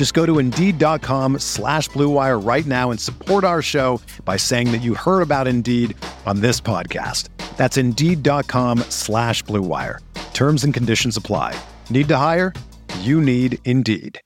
[0.00, 4.80] Just go to Indeed.com slash BlueWire right now and support our show by saying that
[4.80, 7.28] you heard about Indeed on this podcast.
[7.58, 9.98] That's Indeed.com slash BlueWire.
[10.32, 11.54] Terms and conditions apply.
[11.90, 12.54] Need to hire?
[13.00, 14.22] You need Indeed.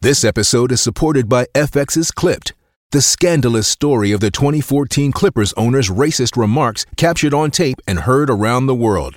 [0.00, 2.54] This episode is supported by FX's Clipped,
[2.90, 8.28] the scandalous story of the 2014 Clippers owner's racist remarks captured on tape and heard
[8.28, 9.16] around the world.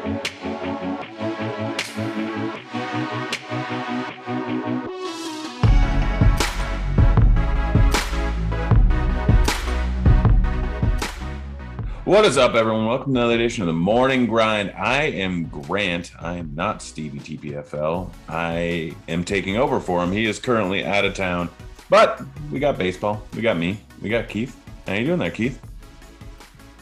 [12.11, 12.87] What is up, everyone?
[12.87, 14.73] Welcome to another edition of the Morning Grind.
[14.75, 16.11] I am Grant.
[16.19, 18.09] I am not Stevie TPFL.
[18.27, 20.11] I am taking over for him.
[20.11, 21.47] He is currently out of town,
[21.89, 23.23] but we got baseball.
[23.33, 23.79] We got me.
[24.01, 24.61] We got Keith.
[24.85, 25.61] How you doing there, Keith?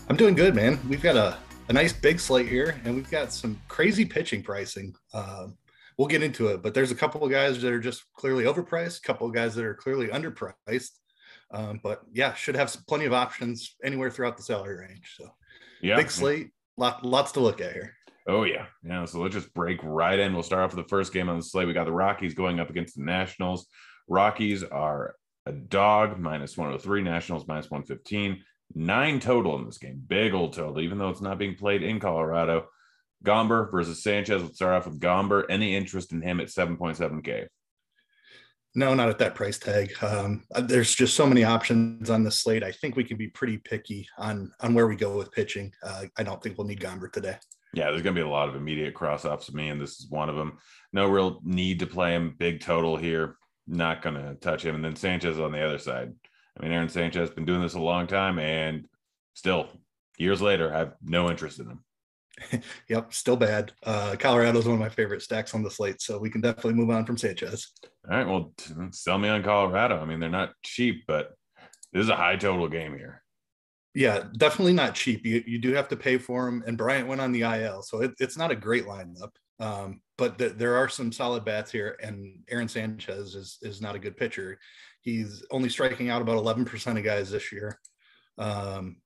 [0.10, 0.80] I'm doing good, man.
[0.89, 1.38] We've got a,
[1.68, 4.95] a nice big slate here, and we've got some crazy pitching pricing.
[5.14, 5.56] Um,
[6.00, 8.98] we'll get into it, but there's a couple of guys that are just clearly overpriced,
[8.98, 10.89] a couple of guys that are clearly underpriced.
[11.52, 15.15] Um, but yeah, should have plenty of options anywhere throughout the salary range.
[15.17, 15.30] So
[15.82, 15.95] Yeah.
[15.95, 17.95] big slate, lot, lots to look at here.
[18.27, 19.05] Oh yeah, yeah.
[19.05, 20.33] So let's just break right in.
[20.33, 21.67] We'll start off with the first game on the slate.
[21.67, 23.67] We got the Rockies going up against the Nationals.
[24.08, 25.15] Rockies are
[25.48, 28.43] a dog minus 103, Nationals minus 115.
[28.76, 30.04] Nine total in this game.
[30.05, 32.67] Big old total, even though it's not being played in Colorado.
[33.26, 34.43] Gomber versus Sanchez.
[34.43, 35.45] Let's start off with Gomber.
[35.49, 37.48] Any interest in him at 7.7K?
[38.76, 39.92] No, not at that price tag.
[40.02, 42.64] Um, there's just so many options on the slate.
[42.64, 45.74] I think we can be pretty picky on on where we go with pitching.
[45.84, 47.38] Uh, I don't think we'll need Gomber today.
[47.74, 50.00] Yeah, there's going to be a lot of immediate cross offs of me, and this
[50.00, 50.58] is one of them.
[50.94, 52.36] No real need to play him.
[52.38, 53.38] Big total here.
[53.68, 54.76] Not going to touch him.
[54.76, 56.14] And then Sanchez on the other side.
[56.58, 58.86] I mean, Aaron Sanchez has been doing this a long time, and
[59.34, 59.70] still,
[60.18, 61.84] years later, I have no interest in him.
[62.89, 63.72] Yep, still bad.
[63.83, 66.73] Uh, Colorado is one of my favorite stacks on the slate, so we can definitely
[66.73, 67.72] move on from Sanchez.
[68.10, 68.54] All right, well,
[68.92, 70.00] sell me on Colorado.
[70.00, 71.33] I mean, they're not cheap, but
[71.94, 73.23] this is a high total game here.
[73.95, 75.26] Yeah, definitely not cheap.
[75.26, 78.02] You, you do have to pay for them, And Bryant went on the IL, so
[78.02, 79.32] it, it's not a great lineup.
[79.60, 83.95] Um, but th- there are some solid bats here, and Aaron Sanchez is is not
[83.95, 84.58] a good pitcher.
[85.02, 87.80] He's only striking out about 11% of guys this year.
[88.38, 88.98] Um,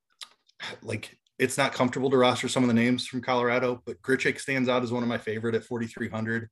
[0.81, 4.69] like it's not comfortable to roster some of the names from Colorado, but Grichuk stands
[4.69, 6.49] out as one of my favorite at 4,300.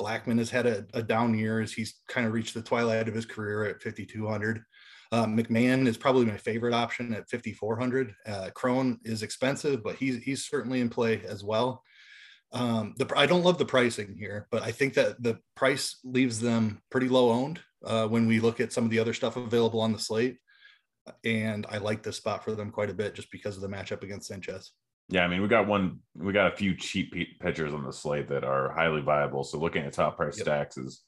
[0.00, 3.14] Blackmon has had a, a down year as he's kind of reached the twilight of
[3.14, 4.62] his career at 5,200.
[5.12, 8.14] Uh, McMahon is probably my favorite option at 5,400.
[8.24, 11.82] Uh, Cron is expensive, but he's he's certainly in play as well.
[12.52, 16.38] Um, the I don't love the pricing here, but I think that the price leaves
[16.38, 19.80] them pretty low owned uh, when we look at some of the other stuff available
[19.80, 20.38] on the slate.
[21.24, 24.02] And I like this spot for them quite a bit just because of the matchup
[24.02, 24.72] against Sanchez.
[25.08, 28.28] Yeah, I mean, we got one, we got a few cheap pitchers on the slate
[28.28, 29.42] that are highly viable.
[29.42, 30.44] So looking at top price Yep.
[30.44, 31.02] stacks is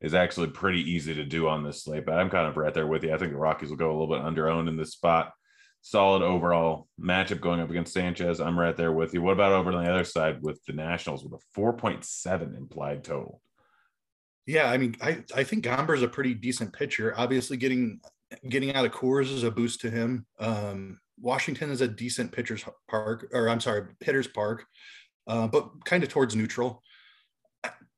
[0.00, 2.04] is actually pretty easy to do on this slate.
[2.04, 3.14] But I'm kind of right there with you.
[3.14, 5.32] I think the Rockies will go a little bit under owned in this spot.
[5.80, 8.40] Solid overall matchup going up against Sanchez.
[8.40, 9.22] I'm right there with you.
[9.22, 13.40] What about over on the other side with the Nationals with a 4.7 implied total?
[14.46, 17.14] Yeah, I mean, I, I think Gomber is a pretty decent pitcher.
[17.16, 18.00] Obviously, getting
[18.48, 20.26] getting out of Coors is a boost to him.
[20.38, 24.64] Um, Washington is a decent pitcher's park, or I'm sorry, hitter's park,
[25.26, 26.82] uh, but kind of towards neutral.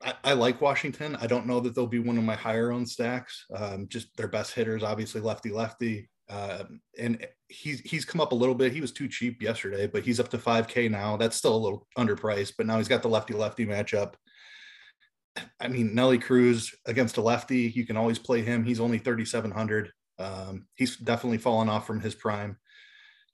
[0.02, 1.16] I, I like Washington.
[1.20, 3.46] I don't know that they'll be one of my higher owned stacks.
[3.54, 8.36] Um, just their best hitters, obviously lefty lefty, um, and he's he's come up a
[8.36, 8.72] little bit.
[8.72, 11.16] He was too cheap yesterday, but he's up to 5K now.
[11.16, 14.14] That's still a little underpriced, but now he's got the lefty lefty matchup.
[15.60, 18.64] I mean, Nelly Cruz against a lefty, you can always play him.
[18.64, 19.90] He's only 3,700.
[20.18, 22.56] Um, he's definitely fallen off from his prime.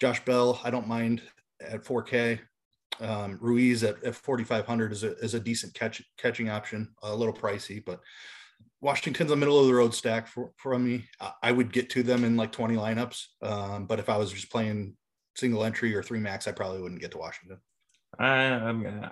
[0.00, 1.22] Josh Bell, I don't mind
[1.60, 2.40] at 4K.
[3.00, 7.34] Um, Ruiz at, at 4,500 is a, is a decent catch, catching option, a little
[7.34, 8.00] pricey, but
[8.80, 11.04] Washington's a middle of the road stack for, for me.
[11.42, 13.24] I would get to them in like 20 lineups.
[13.40, 14.96] Um, but if I was just playing
[15.36, 17.58] single entry or three max, I probably wouldn't get to Washington.
[18.18, 18.34] I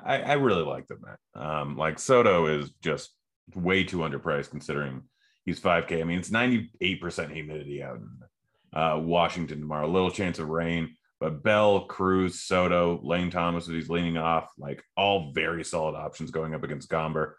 [0.05, 1.03] I, I really like them.
[1.35, 3.11] Um, like Soto is just
[3.55, 5.03] way too underpriced considering
[5.45, 6.01] he's 5K.
[6.01, 9.87] I mean, it's 98% humidity out in uh, Washington tomorrow.
[9.87, 14.83] A little chance of rain, but Bell, Cruz, Soto, Lane Thomas, he's leaning off, like
[14.97, 17.33] all very solid options going up against Gomber.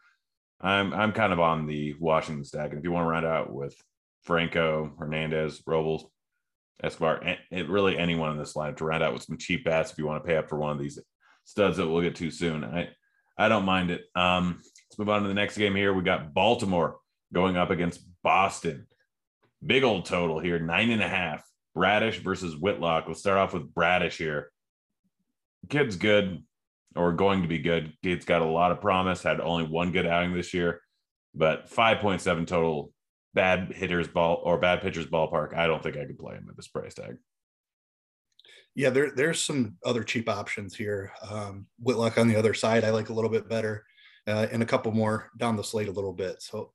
[0.60, 3.52] I'm I'm kind of on the Washington stack, and if you want to round out
[3.52, 3.76] with
[4.24, 6.06] Franco, Hernandez, Robles,
[6.84, 9.98] Escobar, it really anyone in this lineup to round out with some cheap bats if
[9.98, 11.00] you want to pay up for one of these
[11.46, 12.64] studs that we'll get to soon.
[12.64, 12.90] I
[13.38, 14.04] I don't mind it.
[14.16, 15.94] Um, let's move on to the next game here.
[15.94, 16.98] We got Baltimore
[17.34, 18.88] going up against Boston.
[19.66, 21.44] Big old total here, nine and a half.
[21.74, 23.06] Bradish versus Whitlock.
[23.08, 24.52] Let's start off with Bradish here.
[25.70, 26.44] Kid's good
[26.96, 27.94] or going to be good.
[28.04, 30.82] Kid's got a lot of promise, had only one good outing this year,
[31.34, 32.92] but 5.7 total
[33.34, 35.56] bad hitters ball or bad pitchers ballpark.
[35.56, 37.18] I don't think I could play him at this price tag.
[38.76, 41.12] Yeah, there, there's some other cheap options here.
[41.30, 43.86] Um, Whitlock on the other side, I like a little bit better,
[44.28, 46.42] uh, and a couple more down the slate a little bit.
[46.42, 46.74] So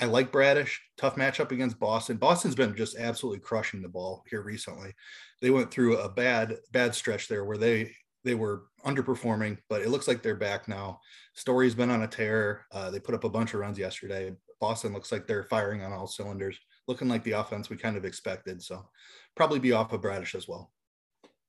[0.00, 0.78] I like Bradish.
[0.96, 2.16] Tough matchup against Boston.
[2.16, 4.92] Boston's been just absolutely crushing the ball here recently.
[5.40, 7.92] They went through a bad bad stretch there where they
[8.24, 11.00] they were underperforming, but it looks like they're back now.
[11.34, 12.66] Story's been on a tear.
[12.72, 14.32] Uh, they put up a bunch of runs yesterday.
[14.60, 16.58] Boston looks like they're firing on all cylinders,
[16.88, 18.62] looking like the offense we kind of expected.
[18.62, 18.88] So
[19.36, 20.72] probably be off of Bradish as well.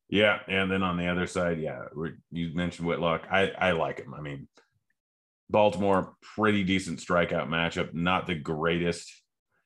[0.09, 1.85] Yeah, and then on the other side, yeah,
[2.31, 3.23] you mentioned Whitlock.
[3.31, 4.13] I I like him.
[4.13, 4.47] I mean,
[5.49, 7.93] Baltimore, pretty decent strikeout matchup.
[7.93, 9.11] Not the greatest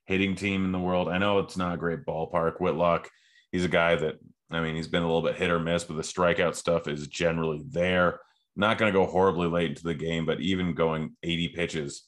[0.05, 1.07] hitting team in the world.
[1.07, 2.59] I know it's not a great ballpark.
[2.59, 3.09] Whitlock,
[3.51, 4.15] he's a guy that
[4.51, 7.07] I mean, he's been a little bit hit or miss, but the strikeout stuff is
[7.07, 8.19] generally there.
[8.55, 12.07] Not going to go horribly late into the game, but even going 80 pitches,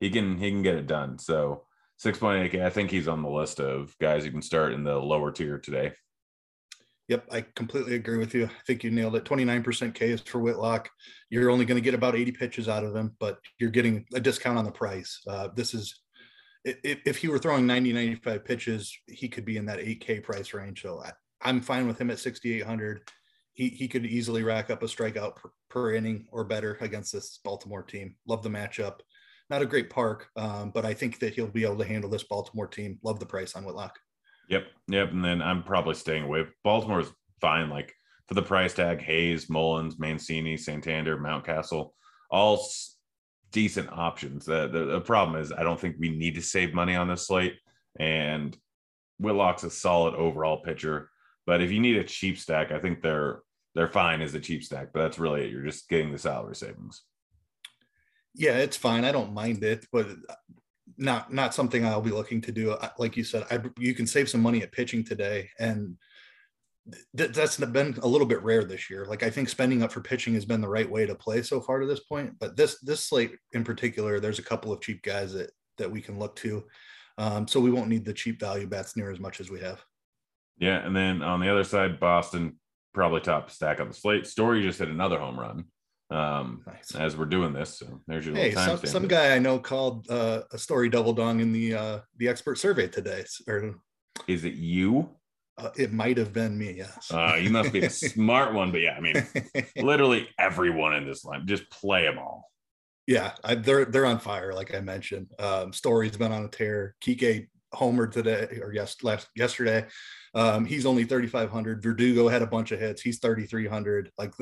[0.00, 1.18] he can he can get it done.
[1.18, 1.64] So
[2.02, 5.32] 6.8K, I think he's on the list of guys you can start in the lower
[5.32, 5.92] tier today.
[7.08, 8.46] Yep, I completely agree with you.
[8.46, 9.24] I think you nailed it.
[9.24, 10.88] 29% K is for Whitlock.
[11.28, 14.20] You're only going to get about 80 pitches out of him, but you're getting a
[14.20, 15.20] discount on the price.
[15.28, 16.00] Uh, this is
[16.64, 20.54] if, if he were throwing 90, 95 pitches, he could be in that 8K price
[20.54, 20.82] range.
[20.82, 21.12] So I,
[21.42, 23.02] I'm fine with him at 6,800.
[23.52, 27.38] He, he could easily rack up a strikeout per, per, inning or better against this
[27.44, 28.16] Baltimore team.
[28.26, 29.00] Love the matchup.
[29.50, 32.24] Not a great park, um, but I think that he'll be able to handle this
[32.24, 32.98] Baltimore team.
[33.04, 33.98] Love the price on Whitlock.
[34.48, 34.66] Yep.
[34.88, 35.10] Yep.
[35.12, 36.46] And then I'm probably staying away.
[36.62, 37.70] Baltimore's fine.
[37.70, 37.94] Like
[38.28, 41.90] for the price tag, Hayes, Mullins, Mancini, Santander, Mountcastle,
[42.30, 42.96] all s-
[43.52, 44.48] decent options.
[44.48, 47.26] Uh, the, the problem is I don't think we need to save money on this
[47.26, 47.56] slate.
[47.98, 48.56] And
[49.18, 51.10] Whitlock's a solid overall pitcher.
[51.46, 53.40] But if you need a cheap stack, I think they're
[53.74, 55.50] they're fine as a cheap stack, but that's really it.
[55.50, 57.02] You're just getting the salary savings.
[58.34, 59.04] Yeah, it's fine.
[59.04, 60.06] I don't mind it, but
[60.96, 62.76] not not something I'll be looking to do.
[62.98, 65.96] Like you said, I, you can save some money at pitching today, and
[67.16, 69.06] th- that's been a little bit rare this year.
[69.06, 71.60] Like I think spending up for pitching has been the right way to play so
[71.60, 72.38] far to this point.
[72.38, 76.00] But this this slate in particular, there's a couple of cheap guys that that we
[76.00, 76.64] can look to,
[77.18, 79.84] um, so we won't need the cheap value bats near as much as we have.
[80.58, 82.58] Yeah, and then on the other side, Boston
[82.92, 84.26] probably top stack on the slate.
[84.26, 85.64] Story just hit another home run
[86.10, 86.94] um, nice.
[86.94, 87.78] as we're doing this.
[87.78, 91.40] So there's your hey, some, some guy I know called uh, a story double dong
[91.40, 93.24] in the uh, the expert survey today.
[93.48, 93.74] Or
[94.26, 95.10] is it you?
[95.56, 96.72] Uh, it might have been me.
[96.72, 97.10] Yes.
[97.12, 99.14] Uh, you must be a smart one, but yeah, I mean,
[99.76, 102.50] literally everyone in this line, just play them all.
[103.06, 105.30] Yeah, I, they're they're on fire, like I mentioned.
[105.38, 106.96] Um, Story's been on a tear.
[107.04, 109.86] Kike homered today or yes last yesterday.
[110.34, 111.82] Um, he's only 3,500.
[111.82, 113.00] Verdugo had a bunch of hits.
[113.00, 114.10] He's 3,300.
[114.18, 114.32] Like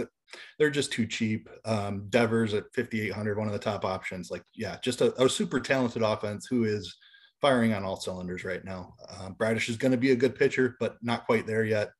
[0.58, 1.48] they're just too cheap.
[1.64, 4.30] Um, Devers at 5,800, one of the top options.
[4.30, 6.96] Like, yeah, just a, a super talented offense who is
[7.40, 8.94] firing on all cylinders right now.
[9.20, 11.90] Um, Bradish is going to be a good pitcher, but not quite there yet.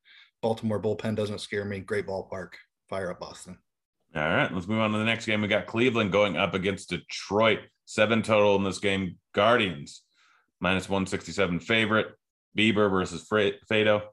[0.41, 1.79] Baltimore bullpen doesn't scare me.
[1.79, 2.49] Great ballpark.
[2.89, 3.57] Fire up Boston.
[4.15, 5.41] All right, let's move on to the next game.
[5.41, 7.59] We got Cleveland going up against Detroit.
[7.85, 9.17] Seven total in this game.
[9.33, 10.03] Guardians
[10.59, 12.07] minus 167 favorite.
[12.57, 14.03] Bieber versus Faedo.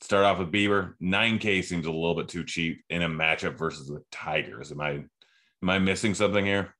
[0.00, 0.94] Start off with Bieber.
[1.02, 4.72] 9K seems a little bit too cheap in a matchup versus the Tigers.
[4.72, 6.74] Am I am I missing something here?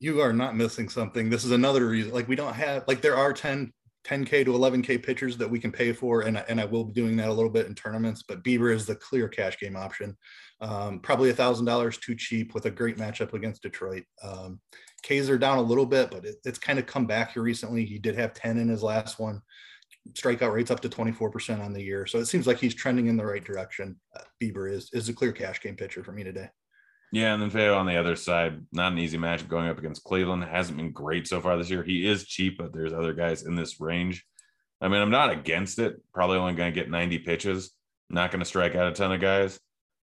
[0.00, 1.30] You are not missing something.
[1.30, 2.12] This is another reason.
[2.12, 3.72] Like we don't have like there are 10
[4.08, 7.16] 10K to 11K pitchers that we can pay for, and, and I will be doing
[7.16, 10.16] that a little bit in tournaments, but Bieber is the clear cash game option.
[10.60, 14.04] Um, probably a $1,000 too cheap with a great matchup against Detroit.
[14.22, 14.60] Um,
[15.02, 17.84] K's are down a little bit, but it, it's kind of come back here recently.
[17.84, 19.42] He did have 10 in his last one.
[20.12, 22.06] Strikeout rates up to 24% on the year.
[22.06, 23.96] So it seems like he's trending in the right direction.
[24.14, 26.48] Uh, Bieber is, is a clear cash game pitcher for me today.
[27.10, 30.04] Yeah, and then Feo on the other side, not an easy matchup going up against
[30.04, 30.44] Cleveland.
[30.44, 31.82] Hasn't been great so far this year.
[31.82, 34.26] He is cheap, but there's other guys in this range.
[34.80, 35.96] I mean, I'm not against it.
[36.12, 37.72] Probably only going to get 90 pitches.
[38.10, 39.58] Not going to strike out a ton of guys,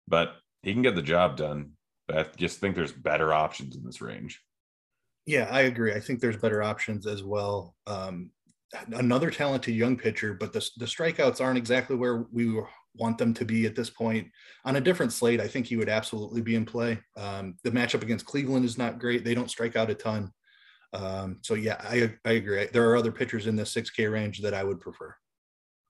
[0.08, 1.72] but he can get the job done.
[2.08, 4.42] But I just think there's better options in this range.
[5.26, 5.94] Yeah, I agree.
[5.94, 7.76] I think there's better options as well.
[7.88, 8.32] Um,
[8.92, 12.60] another talented young pitcher, but the, the strikeouts aren't exactly where we
[12.96, 14.28] want them to be at this point.
[14.66, 17.00] On a different slate, I think he would absolutely be in play.
[17.18, 19.24] Um, the matchup against Cleveland is not great.
[19.24, 20.32] They don't strike out a ton.
[20.94, 22.68] Um, so yeah, I, I agree.
[22.72, 25.16] There are other pitchers in the 6K range that I would prefer.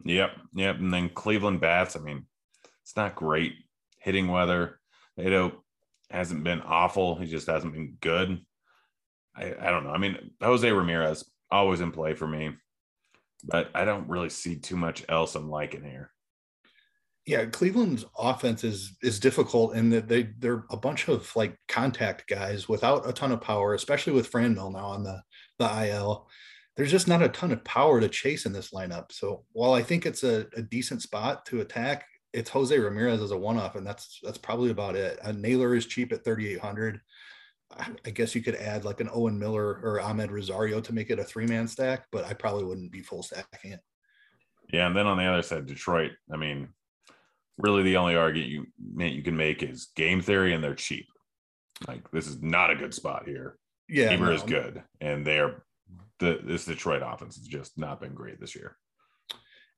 [0.06, 0.32] Yep.
[0.54, 0.76] Yep.
[0.78, 1.96] And then Cleveland bats.
[1.96, 2.26] I mean,
[2.84, 3.54] it's not great
[4.00, 4.80] hitting weather.
[5.18, 5.64] Ado
[6.10, 7.16] hasn't been awful.
[7.16, 8.40] He just hasn't been good.
[9.36, 9.92] I, I don't know.
[9.92, 12.52] I mean, Jose Ramirez always in play for me,
[13.44, 16.12] but I don't really see too much else I'm liking here.
[17.26, 22.28] Yeah, Cleveland's offense is is difficult in that they they're a bunch of like contact
[22.28, 25.22] guys without a ton of power, especially with Franmil now on the
[25.60, 26.28] the IL.
[26.76, 29.12] There's just not a ton of power to chase in this lineup.
[29.12, 33.32] So while I think it's a, a decent spot to attack, it's Jose Ramirez as
[33.32, 35.20] a one-off, and that's that's probably about it.
[35.22, 37.00] A Naylor is cheap at 3,800.
[38.06, 41.20] I guess you could add like an Owen Miller or Amed Rosario to make it
[41.20, 43.80] a three-man stack, but I probably wouldn't be full stacking it.
[44.72, 46.12] Yeah, and then on the other side, Detroit.
[46.32, 46.70] I mean,
[47.58, 48.66] really the only argument you
[48.98, 51.08] you can make is game theory, and they're cheap.
[51.88, 53.58] Like this is not a good spot here.
[53.90, 54.32] Yeah, Bieber no.
[54.32, 55.64] is good, and they're
[56.20, 58.78] the this Detroit offense has just not been great this year.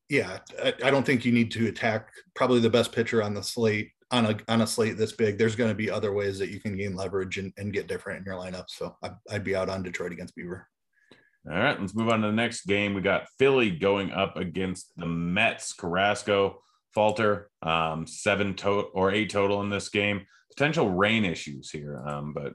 [0.10, 3.44] Yeah, I, I don't think you need to attack probably the best pitcher on the
[3.44, 5.38] slate on a on a slate this big.
[5.38, 8.20] There's going to be other ways that you can gain leverage and, and get different
[8.20, 8.66] in your lineup.
[8.68, 10.64] So I, I'd be out on Detroit against Bieber.
[11.50, 12.94] All right, let's move on to the next game.
[12.94, 15.74] We got Philly going up against the Mets.
[15.74, 16.62] Carrasco
[16.94, 20.26] Falter, um, seven to- or eight total in this game.
[20.56, 22.54] Potential rain issues here, um, but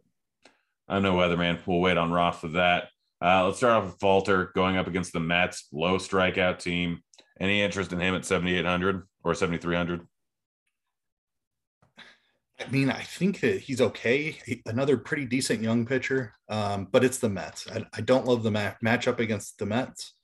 [0.88, 1.64] I'm no weatherman.
[1.66, 2.88] We'll wait on Roth for that.
[3.23, 7.02] Uh, let's start off with Falter going up against the Mets, low strikeout team.
[7.40, 10.06] Any interest in him at 7,800 or 7,300?
[12.61, 14.37] I mean, I think that he's okay.
[14.44, 17.66] He, another pretty decent young pitcher, um, but it's the Mets.
[17.70, 20.14] I, I don't love the ma- matchup against the Mets.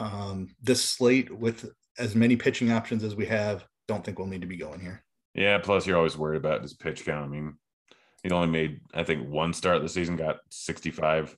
[0.00, 4.40] Um, this slate with as many pitching options as we have, don't think we'll need
[4.40, 5.04] to be going here.
[5.34, 5.58] Yeah.
[5.58, 7.26] Plus, you're always worried about his pitch count.
[7.26, 7.58] I mean,
[8.22, 11.36] he only made, I think, one start the season, got 65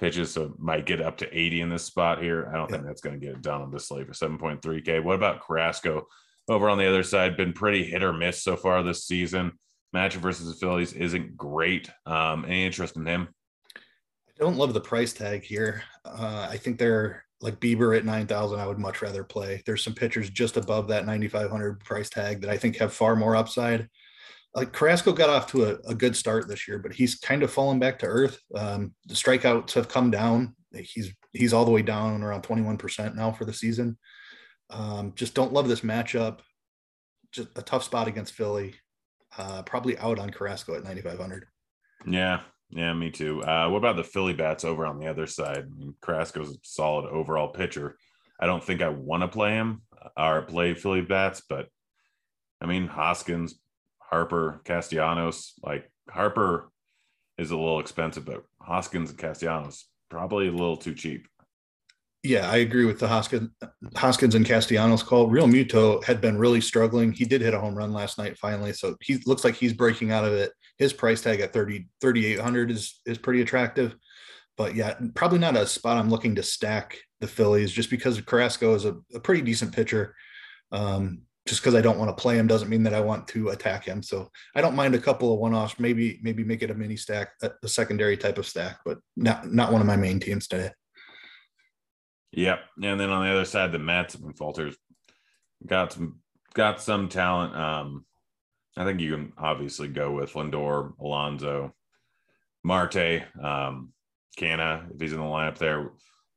[0.00, 2.48] pitches, so might get up to 80 in this spot here.
[2.50, 2.76] I don't yeah.
[2.76, 5.02] think that's going to get it done on this slate for 7.3K.
[5.02, 6.08] What about Carrasco?
[6.48, 9.52] Over on the other side, been pretty hit or miss so far this season.
[9.94, 11.90] Matchup versus the Phillies isn't great.
[12.06, 13.28] Um, any interest in him?
[13.76, 15.82] I don't love the price tag here.
[16.04, 19.62] Uh, I think they're like Bieber at 9,000, I would much rather play.
[19.64, 23.36] There's some pitchers just above that 9,500 price tag that I think have far more
[23.36, 23.88] upside.
[24.54, 27.52] Like Carrasco got off to a, a good start this year, but he's kind of
[27.52, 28.40] fallen back to earth.
[28.54, 30.56] Um, the strikeouts have come down.
[30.72, 33.96] He's he's all the way down around 21% now for the season.
[34.70, 36.40] Um, just don't love this matchup.
[37.32, 38.74] Just a tough spot against Philly.
[39.38, 41.46] Uh, probably out on Carrasco at 9,500.
[42.06, 42.40] Yeah,
[42.70, 43.42] yeah, me too.
[43.42, 45.58] Uh, what about the Philly bats over on the other side?
[45.58, 47.96] I mean, Carrasco's a solid overall pitcher.
[48.40, 49.82] I don't think I want to play him
[50.16, 51.68] or play Philly bats, but
[52.60, 53.58] I mean, Hoskins,
[54.10, 56.70] Harper, Castellanos, like Harper
[57.38, 61.28] is a little expensive, but Hoskins and Castellanos probably a little too cheap.
[62.22, 63.48] Yeah, I agree with the Hoskins,
[63.96, 65.30] Hoskins and Castellanos call.
[65.30, 67.12] Realmuto had been really struggling.
[67.12, 70.10] He did hit a home run last night finally, so he looks like he's breaking
[70.10, 70.52] out of it.
[70.76, 73.94] His price tag at 30 3800 is is pretty attractive.
[74.58, 78.74] But yeah, probably not a spot I'm looking to stack the Phillies just because Carrasco
[78.74, 80.14] is a, a pretty decent pitcher.
[80.72, 83.48] Um, just because I don't want to play him doesn't mean that I want to
[83.48, 84.04] attack him.
[84.04, 87.32] So I don't mind a couple of one-offs, maybe maybe make it a mini stack,
[87.42, 90.70] a, secondary type of stack, but not not one of my main teams today.
[92.30, 92.60] Yep.
[92.84, 94.76] And then on the other side, the Mets, mean, Falters
[95.66, 96.20] got some
[96.54, 97.56] got some talent.
[97.56, 98.06] Um,
[98.76, 101.74] I think you can obviously go with Lindor, Alonso,
[102.62, 103.92] Marte, um,
[104.38, 105.90] Canha, if he's in the lineup there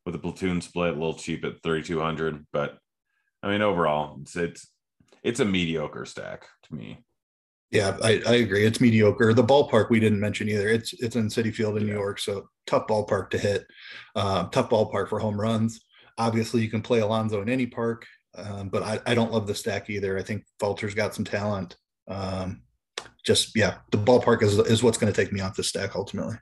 [0.08, 2.48] with a platoon split, a little cheap at 3,200.
[2.52, 2.80] But
[3.44, 4.73] I mean, overall, it's, it's,
[5.24, 7.00] it's a mediocre stack to me.
[7.72, 8.66] Yeah, I, I, agree.
[8.66, 9.34] It's mediocre.
[9.34, 10.68] The ballpark we didn't mention either.
[10.68, 11.94] It's it's in Citi Field in yeah.
[11.94, 13.66] New York, so tough ballpark to hit.
[14.16, 15.82] Uh, tough ballpark for home runs.
[16.20, 18.06] Obviously, you can play Alonso in any park,
[18.38, 20.20] um, but I, I, don't love the stack either.
[20.20, 21.76] I think Falter's got some talent.
[22.08, 22.62] Um,
[23.26, 26.36] just yeah, the ballpark is is what's going to take me off the stack ultimately.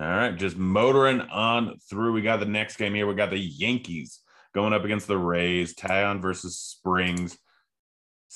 [0.00, 2.12] All right, just motoring on through.
[2.12, 3.06] We got the next game here.
[3.06, 4.20] We got the Yankees
[4.54, 5.74] going up against the Rays.
[5.74, 7.36] Taillon versus Springs.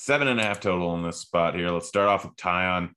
[0.01, 1.71] Seven and a half total in this spot here.
[1.71, 2.91] Let's start off with Taillon,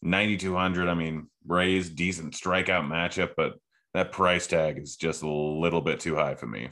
[0.00, 0.88] 9,200.
[0.88, 3.56] I mean, Rays, decent strikeout matchup, but
[3.92, 6.70] that price tag is just a little bit too high for me.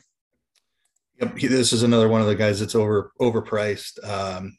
[1.20, 4.02] Yep, this is another one of the guys that's over overpriced.
[4.08, 4.56] Um,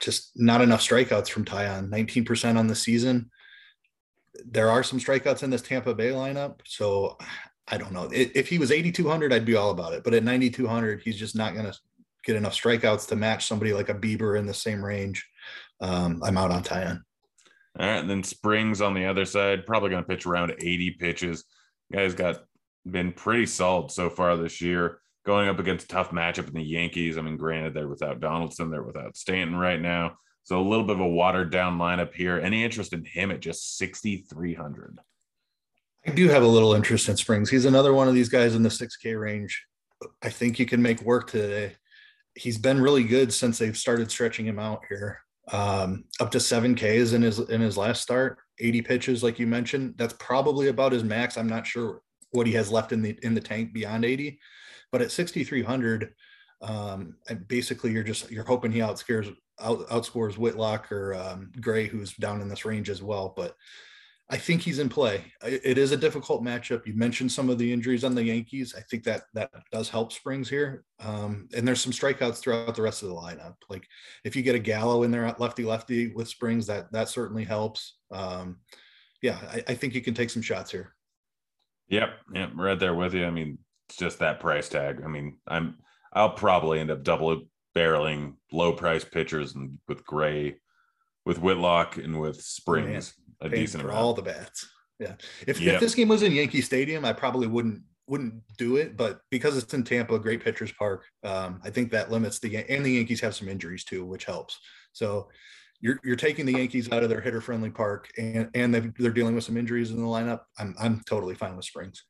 [0.00, 1.88] just not enough strikeouts from Taillon.
[1.88, 3.32] 19% on the season.
[4.46, 7.18] There are some strikeouts in this Tampa Bay lineup, so
[7.66, 8.08] I don't know.
[8.12, 10.04] If he was 8,200, I'd be all about it.
[10.04, 11.76] But at 9,200, he's just not going to
[12.24, 15.26] get enough strikeouts to match somebody like a Bieber in the same range.
[15.80, 17.00] Um, I'm out on Taillon.
[17.78, 20.90] All right, and then Springs on the other side, probably going to pitch around 80
[20.92, 21.44] pitches.
[21.92, 22.44] Guys got
[22.90, 26.62] been pretty solid so far this year going up against a tough matchup in the
[26.62, 27.16] Yankees.
[27.16, 30.16] I mean, granted, they're without Donaldson, they're without Stanton right now.
[30.44, 32.38] So a little bit of a watered down lineup here.
[32.38, 34.98] Any interest in him at just 6,300?
[36.04, 37.48] I do have a little interest in Springs.
[37.48, 39.64] He's another one of these guys in the 6K range.
[40.20, 41.76] I think you can make work today.
[42.34, 45.20] He's been really good since they've started stretching him out here.
[45.50, 49.46] Um, up to seven Ks in his in his last start, 80 pitches, like you
[49.46, 49.94] mentioned.
[49.98, 51.36] That's probably about his max.
[51.36, 54.38] I'm not sure what he has left in the in the tank beyond 80.
[54.90, 56.14] But at 6,300,
[56.60, 57.16] um,
[57.48, 62.40] basically you're just you're hoping he outscores out, outscores Whitlock or um, Gray, who's down
[62.40, 63.32] in this range as well.
[63.36, 63.56] But
[64.32, 65.22] I think he's in play.
[65.44, 66.86] It is a difficult matchup.
[66.86, 68.74] You mentioned some of the injuries on the Yankees.
[68.74, 70.84] I think that that does help Springs here.
[71.00, 73.56] Um, and there's some strikeouts throughout the rest of the lineup.
[73.68, 73.86] Like
[74.24, 77.44] if you get a Gallo in there at lefty lefty with Springs, that that certainly
[77.44, 77.98] helps.
[78.10, 78.60] Um,
[79.20, 80.94] yeah, I, I think you can take some shots here.
[81.88, 83.26] Yep, yep, right there with you.
[83.26, 83.58] I mean,
[83.90, 85.02] it's just that price tag.
[85.04, 85.76] I mean, I'm
[86.10, 87.42] I'll probably end up double
[87.76, 90.56] barreling low price pitchers and with Gray,
[91.26, 93.12] with Whitlock and with Springs
[93.42, 94.02] a decent for amount.
[94.02, 94.68] all the bats.
[94.98, 95.14] Yeah.
[95.46, 95.74] If, yep.
[95.74, 99.56] if this game was in Yankee Stadium, I probably wouldn't wouldn't do it, but because
[99.56, 103.20] it's in Tampa, great pitchers park, um, I think that limits the and the Yankees
[103.20, 104.58] have some injuries too, which helps.
[104.92, 105.28] So
[105.80, 109.34] you're you're taking the Yankees out of their hitter friendly park, and and they're dealing
[109.34, 110.40] with some injuries in the lineup.
[110.58, 112.04] I'm I'm totally fine with Springs.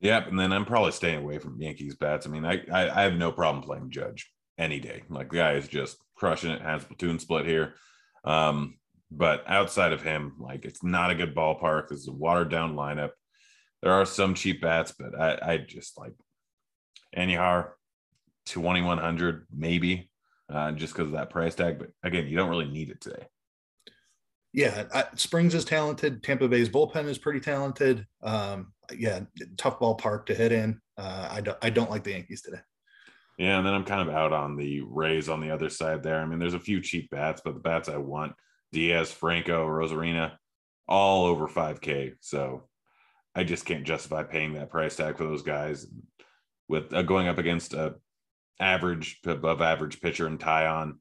[0.00, 2.26] Yep, and then I'm probably staying away from Yankees bats.
[2.26, 5.02] I mean, I, I, I have no problem playing Judge any day.
[5.08, 6.60] Like the guy is just crushing it.
[6.60, 7.74] Has platoon split here,
[8.24, 8.78] um,
[9.16, 11.88] but outside of him, like it's not a good ballpark.
[11.88, 13.10] This is a watered down lineup.
[13.82, 16.14] There are some cheap bats, but I, I just like
[18.84, 20.10] one hundred maybe,
[20.52, 21.78] uh, just because of that price tag.
[21.78, 23.26] But again, you don't really need it today
[24.52, 26.22] yeah, I, Springs is talented.
[26.22, 28.06] Tampa Bay's bullpen is pretty talented.
[28.22, 29.20] Um, yeah,
[29.56, 30.80] tough ballpark to hit in.
[30.98, 32.60] Uh, I don't I don't like the Yankees today.
[33.38, 36.20] Yeah, and then I'm kind of out on the Rays on the other side there.
[36.20, 38.34] I mean, there's a few cheap bats, but the bats I want
[38.72, 40.32] Diaz, Franco, Arozarena,
[40.88, 42.14] all over 5K.
[42.20, 42.68] So
[43.34, 45.86] I just can't justify paying that price tag for those guys.
[46.68, 47.96] With uh, going up against a
[48.60, 50.94] average, above average pitcher in Taillon,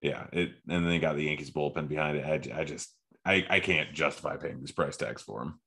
[0.00, 2.24] yeah, it and then they got the Yankees bullpen behind it.
[2.24, 5.60] I, I just I I can't justify paying these price tags for him.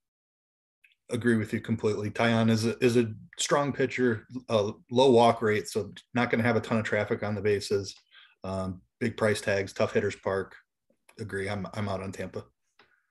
[1.09, 2.09] Agree with you completely.
[2.09, 6.47] Taillon is a is a strong pitcher, a low walk rate, so not going to
[6.47, 7.95] have a ton of traffic on the bases.
[8.43, 10.55] Um, big price tags, tough hitters park.
[11.19, 11.49] Agree.
[11.49, 12.43] I'm I'm out on Tampa.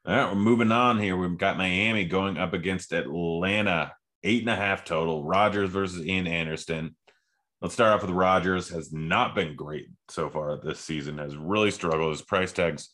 [0.07, 1.17] All right, we're moving on here.
[1.17, 5.25] We've got Miami going up against Atlanta, eight and a half total.
[5.25, 6.97] Rogers versus Ian Anderson.
[7.62, 8.69] Let's start off with Rogers.
[8.69, 11.17] Has not been great so far this season.
[11.17, 12.11] Has really struggled.
[12.11, 12.90] His price tags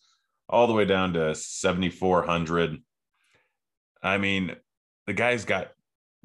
[0.49, 2.79] all the way down to seventy four hundred.
[4.01, 4.55] I mean,
[5.09, 5.73] the guy's got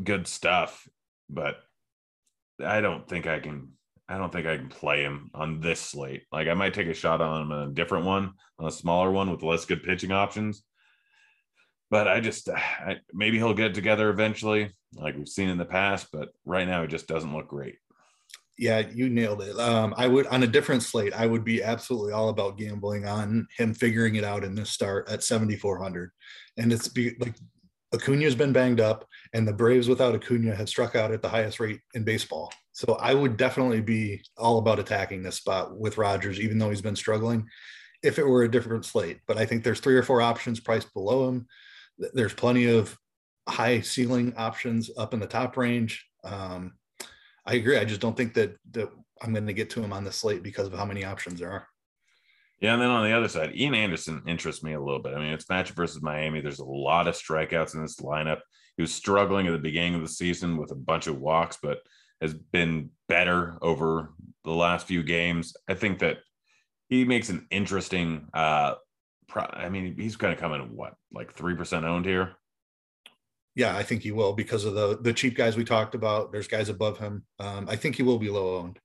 [0.03, 0.87] good stuff,
[1.27, 1.55] but
[2.63, 3.69] I don't think I can.
[4.07, 6.23] I don't think I can play him on this slate.
[6.31, 9.11] Like I might take a shot on him on a different one, on a smaller
[9.11, 10.63] one with less good pitching options.
[11.89, 16.07] But I just I, maybe he'll get together eventually, like we've seen in the past.
[16.11, 17.75] But right now, it just doesn't look great
[18.57, 19.57] yeah, you nailed it.
[19.59, 23.47] Um, I would on a different slate, I would be absolutely all about gambling on
[23.57, 26.11] him figuring it out in this start at 7,400.
[26.57, 27.35] And it's be like
[27.91, 31.59] Acuna's been banged up, and the Braves without Acuna have struck out at the highest
[31.59, 32.51] rate in baseball.
[32.75, 36.81] So I would definitely be all about attacking this spot with Rogers, even though he's
[36.81, 37.47] been struggling.
[38.03, 40.93] If it were a different slate, but I think there's three or four options priced
[40.93, 41.47] below him.
[41.97, 42.97] There's plenty of
[43.47, 46.05] high ceiling options up in the top range.
[46.25, 46.73] Um,
[47.45, 47.77] I agree.
[47.77, 48.89] I just don't think that that
[49.21, 51.51] I'm going to get to him on the slate because of how many options there
[51.51, 51.67] are.
[52.59, 55.13] Yeah, and then on the other side, Ian Anderson interests me a little bit.
[55.13, 56.41] I mean, it's matchup versus Miami.
[56.41, 58.41] There's a lot of strikeouts in this lineup.
[58.75, 61.79] He was struggling at the beginning of the season with a bunch of walks, but
[62.21, 65.55] has been better over the last few games.
[65.67, 66.17] I think that
[66.89, 68.27] he makes an interesting.
[68.33, 68.75] uh
[69.27, 72.35] pro- I mean, he's going to come in what like three percent owned here.
[73.55, 76.31] Yeah, I think he will because of the the cheap guys we talked about.
[76.31, 77.25] There's guys above him.
[77.39, 78.79] Um, I think he will be low owned.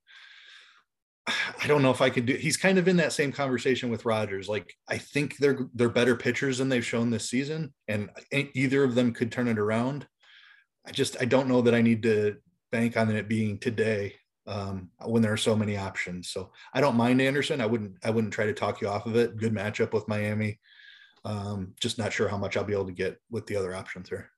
[1.27, 2.35] I don't know if I could do.
[2.35, 4.49] He's kind of in that same conversation with Rogers.
[4.49, 8.95] Like I think they're they're better pitchers than they've shown this season, and either of
[8.95, 10.07] them could turn it around.
[10.87, 12.37] I just I don't know that I need to
[12.71, 14.15] bank on it being today
[14.47, 16.31] um, when there are so many options.
[16.31, 17.61] So I don't mind Anderson.
[17.61, 19.37] I wouldn't I wouldn't try to talk you off of it.
[19.37, 20.59] Good matchup with Miami.
[21.25, 24.09] Um, just not sure how much I'll be able to get with the other options
[24.09, 24.31] here.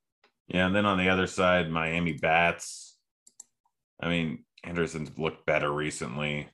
[0.48, 2.96] Yeah, and then on the other side, Miami bats.
[4.02, 6.48] I mean, Anderson's looked better recently.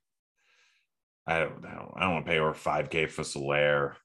[1.26, 1.92] I don't know.
[1.96, 3.96] I don't want to pay over 5K for Soler.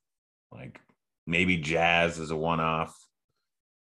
[0.52, 0.80] Like
[1.28, 2.96] maybe Jazz is a one off,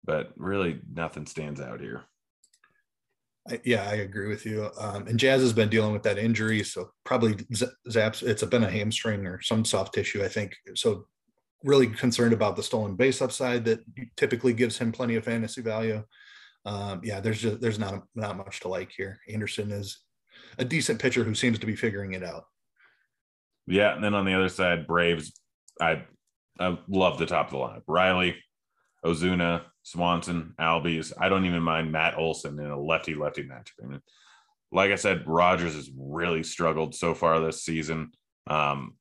[0.03, 2.03] but really nothing stands out here.
[3.63, 4.69] Yeah, I agree with you.
[4.80, 8.21] Um, and Jazz has been dealing with that injury, so probably zaps.
[8.21, 10.56] It's been a hamstring or some soft tissue, I think.
[10.75, 11.08] So
[11.63, 13.80] really concerned about the stolen base upside that
[14.17, 16.04] typically gives him plenty of fantasy value.
[16.65, 19.19] Um, yeah, there's just there's not not much to like here.
[19.30, 20.02] Anderson is
[20.58, 22.45] a decent pitcher who seems to be figuring it out.
[23.65, 25.34] Yeah, and then on the other side, Braves.
[25.82, 26.04] I
[26.60, 27.84] I love the top of the lineup.
[27.88, 28.36] Riley,
[29.06, 31.12] Ozuna, Swanson, Albies.
[31.19, 33.84] I don't even mind Matt Olson in a lefty lefty matchup.
[33.84, 34.02] I mean,
[34.71, 38.12] like I said, Rogers has really struggled so far this season,
[38.45, 38.97] um,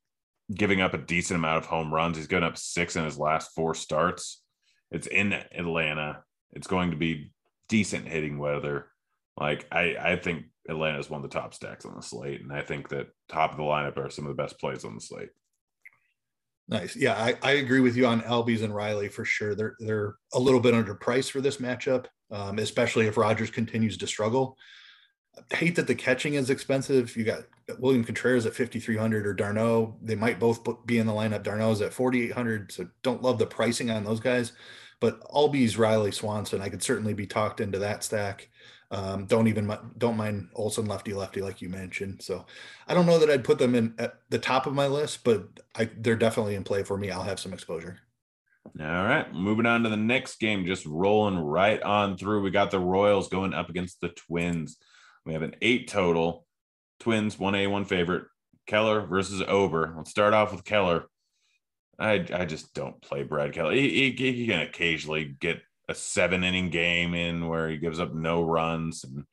[0.52, 2.16] giving up a decent amount of home runs.
[2.16, 4.42] He's given up six in his last four starts.
[4.90, 6.22] It's in Atlanta.
[6.52, 7.32] It's going to be
[7.68, 8.86] decent hitting weather.
[9.38, 12.50] Like I, I think Atlanta is one of the top stacks on the slate, and
[12.50, 15.02] I think that top of the lineup are some of the best plays on the
[15.02, 15.30] slate.
[16.68, 16.94] Nice.
[16.94, 19.54] Yeah, I, I agree with you on Albies and Riley for sure.
[19.54, 24.06] They're they're a little bit underpriced for this matchup, um, especially if Rogers continues to
[24.06, 24.56] struggle.
[25.52, 27.16] I hate that the catching is expensive.
[27.16, 27.44] You got
[27.78, 29.96] William Contreras at 5,300 or d'Arnaud.
[30.02, 31.42] They might both be in the lineup.
[31.42, 32.72] d'Arnaud's at 4,800.
[32.72, 34.52] So don't love the pricing on those guys.
[35.00, 38.48] But Albies, Riley, Swanson, I could certainly be talked into that stack.
[38.90, 42.22] Um, don't even don't mind Olson lefty lefty like you mentioned.
[42.22, 42.46] So
[42.86, 45.46] I don't know that I'd put them in at the top of my list, but
[45.76, 47.10] I, they're definitely in play for me.
[47.10, 47.98] I'll have some exposure.
[48.80, 52.42] All right, moving on to the next game, just rolling right on through.
[52.42, 54.78] We got the Royals going up against the Twins.
[55.24, 56.46] We have an eight total.
[57.00, 58.24] Twins one A one favorite.
[58.66, 59.94] Keller versus Ober.
[59.96, 61.04] Let's start off with Keller.
[61.98, 63.72] I I just don't play Brad Keller.
[63.72, 68.14] He, he, he can occasionally get a seven inning game in where he gives up
[68.14, 69.24] no runs and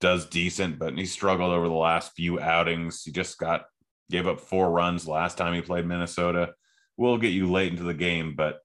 [0.00, 3.02] does decent, but he struggled over the last few outings.
[3.02, 3.64] He just got
[4.10, 6.52] gave up four runs last time he played Minnesota.
[6.96, 8.58] Will get you late into the game, but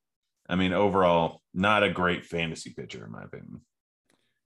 [0.49, 3.61] I mean, overall, not a great fantasy pitcher, in my opinion.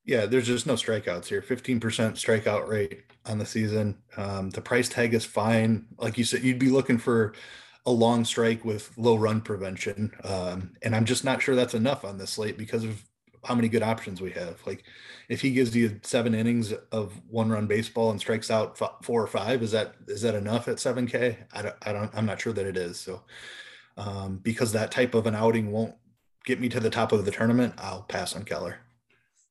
[0.05, 1.41] Yeah, there's just no strikeouts here.
[1.41, 3.97] 15% strikeout rate on the season.
[4.17, 5.85] Um, the price tag is fine.
[5.97, 7.33] Like you said, you'd be looking for
[7.85, 10.13] a long strike with low run prevention.
[10.23, 13.03] Um, and I'm just not sure that's enough on this slate because of
[13.43, 14.61] how many good options we have.
[14.65, 14.83] Like
[15.27, 19.27] if he gives you seven innings of one run baseball and strikes out four or
[19.27, 21.39] five, is that, is that enough at seven K?
[21.51, 22.99] I don't, I don't, I'm not sure that it is.
[22.99, 23.23] So
[23.97, 25.95] um, because that type of an outing won't
[26.45, 28.77] get me to the top of the tournament, I'll pass on Keller.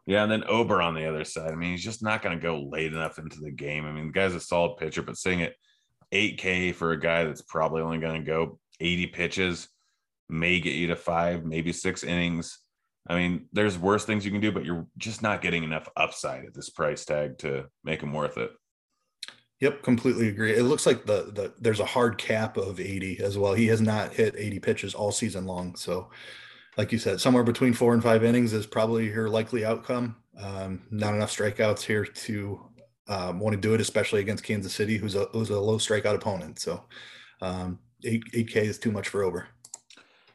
[0.06, 1.52] Yeah, and then Ober on the other side.
[1.52, 3.86] I mean, he's just not going to go late enough into the game.
[3.86, 5.54] I mean, the guy's a solid pitcher, but seeing it
[6.12, 9.68] 8K for a guy that's probably only going to go 80 pitches,
[10.28, 12.58] may get you to five, maybe six innings.
[13.06, 16.44] I mean, there's worse things you can do, but you're just not getting enough upside
[16.44, 18.52] at this price tag to make them worth it.
[19.60, 20.52] Yep, completely agree.
[20.54, 23.54] It looks like the the there's a hard cap of 80 as well.
[23.54, 25.76] He has not hit 80 pitches all season long.
[25.76, 26.10] So,
[26.76, 30.16] like you said, somewhere between four and five innings is probably your likely outcome.
[30.36, 32.60] Um, not enough strikeouts here to
[33.12, 36.14] um, want to do it, especially against Kansas City, who's a who's a low strikeout
[36.14, 36.58] opponent.
[36.58, 36.84] So
[37.40, 39.48] um, eight eight K is too much for Ober.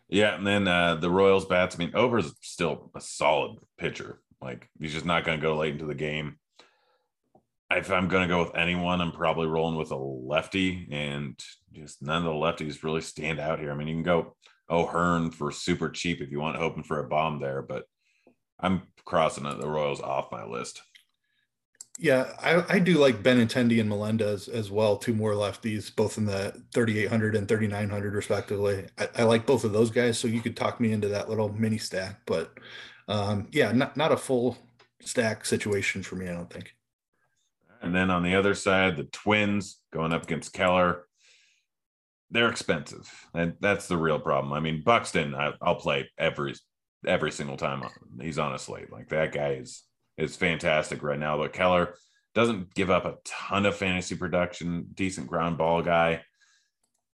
[0.10, 1.76] Yeah, and then uh, the Royals bats.
[1.76, 4.20] I mean, Ober is still a solid pitcher.
[4.42, 6.38] Like he's just not going to go late into the game.
[7.70, 11.38] If I'm going to go with anyone, I'm probably rolling with a lefty, and
[11.74, 13.72] just none of the lefties really stand out here.
[13.72, 14.36] I mean, you can go
[14.70, 17.84] O'Hearn for super cheap if you want, hoping for a bomb there, but
[18.60, 20.82] I'm crossing the Royals off my list.
[22.00, 26.26] Yeah, I, I do like Benintendi and Melendez as well, two more lefties, both in
[26.26, 28.86] the 3,800 and 3,900 respectively.
[29.00, 31.52] I, I, like both of those guys, so you could talk me into that little
[31.52, 32.22] mini stack.
[32.28, 32.56] But
[33.08, 34.60] um, yeah, not, not a full
[35.02, 36.76] stack situation for me, I don't think.
[37.82, 41.04] And then on the other side, the Twins going up against Keller.
[42.30, 44.52] They're expensive, and that's the real problem.
[44.52, 46.56] I mean, Buxton, I, I'll play every
[47.08, 47.84] every single time
[48.20, 48.92] he's on a slate.
[48.92, 49.84] Like that guy is
[50.18, 51.38] is fantastic right now.
[51.38, 51.96] But Keller,
[52.38, 56.22] doesn't give up a ton of fantasy production, decent ground ball guy.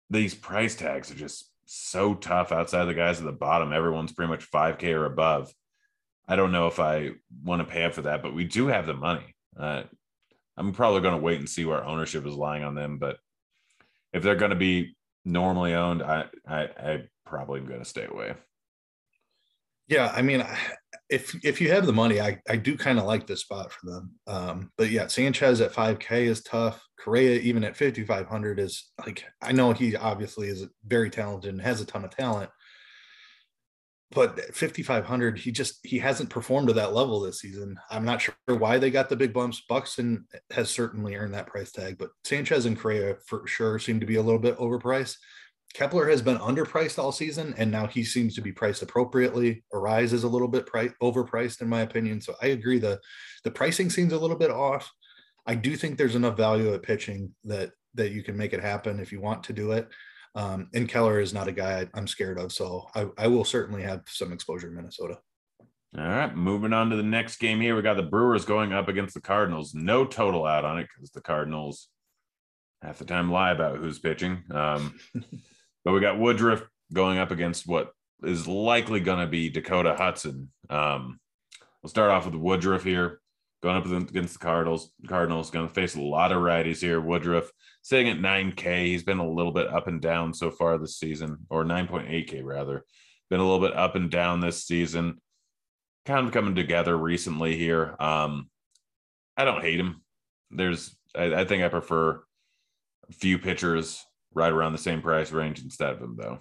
[0.10, 3.72] These price tags are just so tough outside the guys at the bottom.
[3.72, 5.54] Everyone's pretty much 5K or above.
[6.28, 7.12] I don't know if I
[7.44, 9.36] want to pay up for that, but we do have the money.
[9.56, 9.84] Uh,
[10.58, 12.98] I'm probably going to wait and see where ownership is lying on them.
[12.98, 13.18] But
[14.14, 18.06] if they're going to be normally owned, I, I, I probably am going to stay
[18.06, 18.34] away.
[19.92, 20.44] Yeah, I mean,
[21.10, 23.92] if if you have the money, I, I do kind of like this spot for
[23.92, 24.12] them.
[24.28, 26.82] Um, but yeah, Sanchez at 5K is tough.
[26.98, 31.82] Correa even at 5,500 is like I know he obviously is very talented and has
[31.82, 32.50] a ton of talent,
[34.12, 38.36] but 5500 he just he hasn't performed to that level this season i'm not sure
[38.48, 42.66] why they got the big bumps buxton has certainly earned that price tag but sanchez
[42.66, 45.16] and correa for sure seem to be a little bit overpriced
[45.74, 50.14] kepler has been underpriced all season and now he seems to be priced appropriately Arraez
[50.14, 53.00] is a little bit price overpriced in my opinion so i agree the
[53.44, 54.92] the pricing seems a little bit off
[55.46, 59.00] i do think there's enough value at pitching that that you can make it happen
[59.00, 59.88] if you want to do it
[60.36, 62.52] um, and Keller is not a guy I, am scared of.
[62.52, 65.20] So I, I will certainly have some exposure in Minnesota.
[65.98, 67.76] All right, moving on to the next game here.
[67.76, 69.74] We got the Brewers going up against the Cardinals.
[69.74, 71.90] No total out on it because the Cardinals
[72.82, 74.42] half the time lie about who's pitching.
[74.52, 74.98] Um,
[75.84, 76.64] but we got Woodruff
[76.94, 77.92] going up against what
[78.24, 80.52] is likely going to be Dakota Hudson.
[80.70, 81.20] Um,
[81.82, 83.20] we'll start off with Woodruff here,
[83.64, 84.92] going up against the Cardinals.
[85.08, 87.02] Cardinals going to face a lot of righties here.
[87.02, 88.86] Woodruff sitting at 9K.
[88.86, 92.86] He's been a little bit up and down so far this season, or 9.8K rather.
[93.30, 95.20] Been a little bit up and down this season.
[96.06, 97.96] Kind of coming together recently here.
[98.00, 98.50] Um,
[99.38, 100.04] I don't hate him.
[100.52, 102.24] There's, I, I think I prefer
[103.12, 106.40] few pitchers right around the same price range instead of him, though.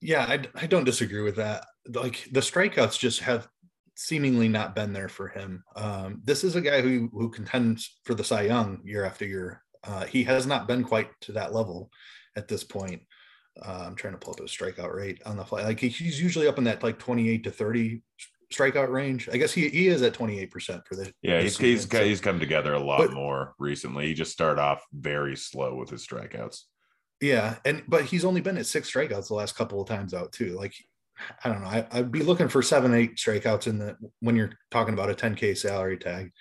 [0.00, 1.64] Yeah, I, I don't disagree with that.
[1.88, 3.48] Like the strikeouts just have
[3.94, 5.62] seemingly not been there for him.
[5.76, 9.62] Um, this is a guy who who contends for the Cy Young year after year.
[9.84, 11.90] Uh, he has not been quite to that level
[12.36, 13.02] at this point.
[13.60, 15.62] Uh, I'm trying to pull up his strikeout rate on the fly.
[15.62, 18.02] Like he's usually up in that like 28 to 30
[18.52, 19.28] strikeout range.
[19.32, 22.38] I guess he, he is at 28% for the Yeah, he's he's, so, he's come
[22.38, 24.06] together a lot but, more recently.
[24.06, 26.62] He just started off very slow with his strikeouts.
[27.20, 30.32] Yeah, and but he's only been at six strikeouts the last couple of times out
[30.32, 30.56] too.
[30.56, 30.74] Like
[31.44, 31.68] I don't know.
[31.68, 35.14] I, would be looking for seven, eight strikeouts in the when you're talking about a
[35.14, 36.32] 10K salary tag.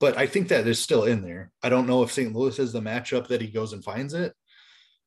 [0.00, 1.50] But I think that is still in there.
[1.62, 2.34] I don't know if St.
[2.34, 4.32] Louis is the matchup that he goes and finds it.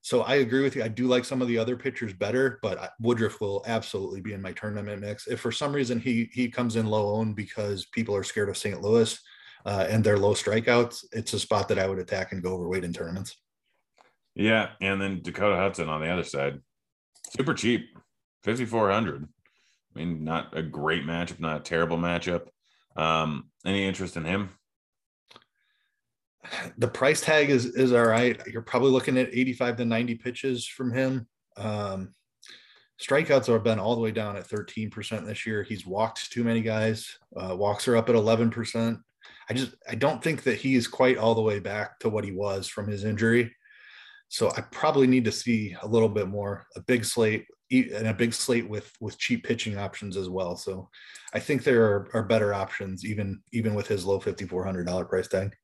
[0.05, 0.83] So I agree with you.
[0.83, 4.41] I do like some of the other pitchers better, but Woodruff will absolutely be in
[4.41, 5.25] my tournament mix.
[5.25, 8.55] If for some reason he he comes in low owned because people are scared of
[8.55, 8.79] St.
[8.83, 9.19] Louis
[9.65, 12.83] uh, and their low strikeouts, it's a spot that I would attack and go overweight
[12.83, 13.35] in tournaments.
[14.35, 16.61] Yeah, and then Dakota Hudson on the other side,
[17.35, 17.87] super cheap.
[18.43, 19.23] 5,400.
[19.23, 22.45] I mean, not a great matchup, not a terrible matchup.
[22.95, 24.51] Um, any interest in him?
[26.77, 28.39] The price tag is is all right.
[28.47, 31.27] You're probably looking at 85 to 90 pitches from him.
[31.57, 32.13] Um,
[33.01, 35.63] strikeouts have been all the way down at 13% this year.
[35.63, 37.17] He's walked too many guys.
[37.35, 38.99] Uh, walks are up at 11%.
[39.49, 42.23] I just I don't think that he is quite all the way back to what
[42.23, 43.53] he was from his injury.
[44.27, 48.13] So I probably need to see a little bit more, a big slate, and a
[48.13, 50.55] big slate with with cheap pitching options as well.
[50.55, 50.89] So
[51.33, 54.87] I think there are, are better options even even with his low fifty four hundred
[54.87, 55.55] dollar price tag.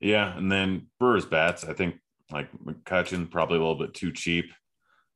[0.00, 1.96] Yeah, and then Brewers bats, I think
[2.30, 4.52] like McCutchen probably a little bit too cheap.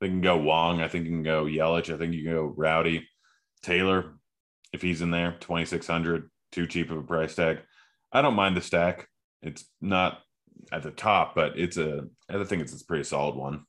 [0.01, 0.81] They can go Wong.
[0.81, 1.93] I think you can go Yelich.
[1.93, 3.07] I think you can go Rowdy.
[3.61, 4.15] Taylor,
[4.73, 7.59] if he's in there, twenty six hundred, too cheap of a price tag.
[8.11, 9.07] I don't mind the stack.
[9.41, 10.19] It's not
[10.71, 13.63] at the top, but it's a I think it's a pretty solid one.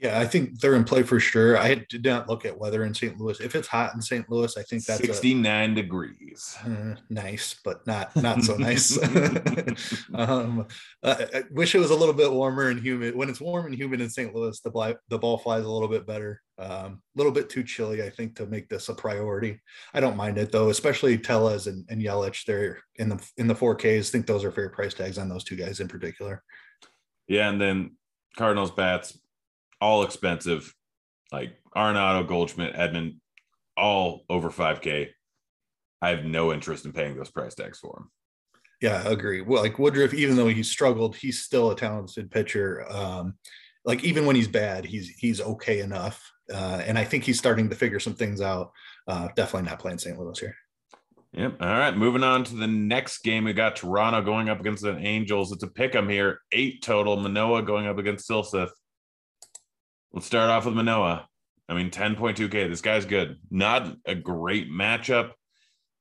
[0.00, 1.58] Yeah, I think they're in play for sure.
[1.58, 3.18] I did not look at weather in St.
[3.18, 3.40] Louis.
[3.40, 4.30] If it's hot in St.
[4.30, 6.56] Louis, I think that's 69 a, degrees.
[6.64, 8.96] Uh, nice, but not not so nice.
[10.14, 10.68] um,
[11.02, 13.16] I wish it was a little bit warmer and humid.
[13.16, 14.32] When it's warm and humid in St.
[14.32, 16.42] Louis, the ball, the ball flies a little bit better.
[16.58, 19.60] Um, a um, little bit too chilly, I think, to make this a priority.
[19.94, 22.44] I don't mind it though, especially Tellez and, and Yelich.
[22.44, 24.08] They're in the in the 4Ks.
[24.08, 26.42] I think those are fair price tags on those two guys in particular.
[27.28, 27.96] Yeah, and then
[28.36, 29.18] Cardinals bats
[29.80, 30.74] all expensive,
[31.32, 33.18] like Arenado, Goldschmidt, Edman,
[33.76, 35.08] all over 5K.
[36.00, 38.10] I have no interest in paying those price tags for him.
[38.80, 39.40] Yeah, I agree.
[39.40, 42.86] Well, like Woodruff, even though he struggled, he's still a talented pitcher.
[42.88, 43.34] Um,
[43.84, 46.30] like even when he's bad, he's he's okay enough.
[46.52, 48.70] Uh, and I think he's starting to figure some things out.
[49.06, 50.18] Uh, definitely not playing St.
[50.18, 50.54] Louis here.
[51.32, 51.56] Yep.
[51.60, 51.96] All right.
[51.96, 53.44] Moving on to the next game.
[53.44, 55.52] We got Toronto going up against the Angels.
[55.52, 56.40] It's a pick 'em here.
[56.52, 57.16] Eight total.
[57.16, 58.70] Manoah going up against Silseth.
[60.12, 61.28] Let's start off with Manoah.
[61.68, 62.68] I mean, 10.2K.
[62.68, 63.38] This guy's good.
[63.50, 65.32] Not a great matchup.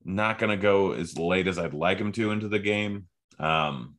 [0.05, 3.07] not going to go as late as I'd like him to into the game.
[3.39, 3.95] Um,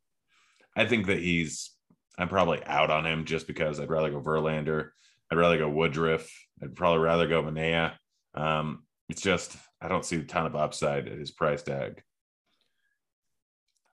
[0.74, 1.70] I think that he's,
[2.18, 4.90] I'm probably out on him just because I'd rather go Verlander.
[5.30, 6.28] I'd rather go Woodruff.
[6.62, 7.92] I'd probably rather go Manaea.
[8.34, 12.02] Um, it's just, I don't see a ton of upside at his price tag.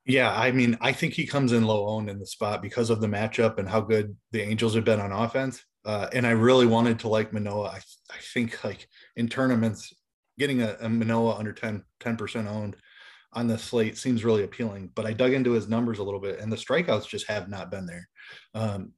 [0.06, 3.02] Yeah, I mean, I think he comes in low owned in the spot because of
[3.02, 5.64] the matchup and how good the Angels have been on offense.
[5.86, 7.70] Uh, and I really wanted to like Manoah.
[7.70, 9.94] I, I think like in tournaments,
[10.38, 11.84] getting a, a Manoah under 10
[12.18, 12.76] percent owned
[13.34, 14.92] on the slate seems really appealing.
[14.96, 17.70] But I dug into his numbers a little bit, and the strikeouts just have not
[17.70, 18.08] been there.
[18.54, 18.94] Um,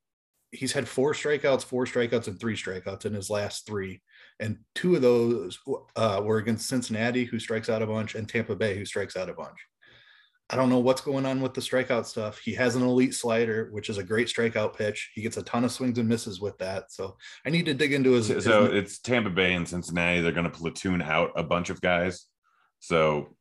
[0.52, 4.02] he's had four strikeouts, four strikeouts, and three strikeouts in his last three,
[4.40, 5.60] and two of those
[5.96, 9.30] uh, were against Cincinnati, who strikes out a bunch, and Tampa Bay, who strikes out
[9.30, 9.58] a bunch.
[10.50, 12.40] I don't know what's going on with the strikeout stuff.
[12.40, 15.12] He has an elite slider, which is a great strikeout pitch.
[15.14, 16.92] He gets a ton of swings and misses with that.
[16.92, 18.28] So I need to dig into his.
[18.28, 18.74] So his...
[18.74, 20.22] it's Tampa Bay and Cincinnati.
[20.22, 22.26] They're going to platoon out a bunch of guys.
[22.80, 23.36] So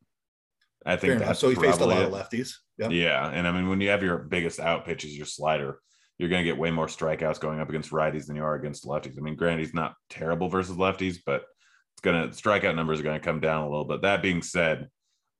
[0.85, 2.07] I think that's so he faced a lot it.
[2.07, 2.55] of lefties.
[2.77, 2.91] Yep.
[2.91, 5.79] Yeah, and I mean when you have your biggest out pitch is your slider,
[6.17, 8.85] you're going to get way more strikeouts going up against righties than you are against
[8.85, 9.17] lefties.
[9.17, 11.43] I mean, granted, he's not terrible versus lefties, but
[11.93, 14.01] it's going to strikeout numbers are going to come down a little bit.
[14.01, 14.89] That being said,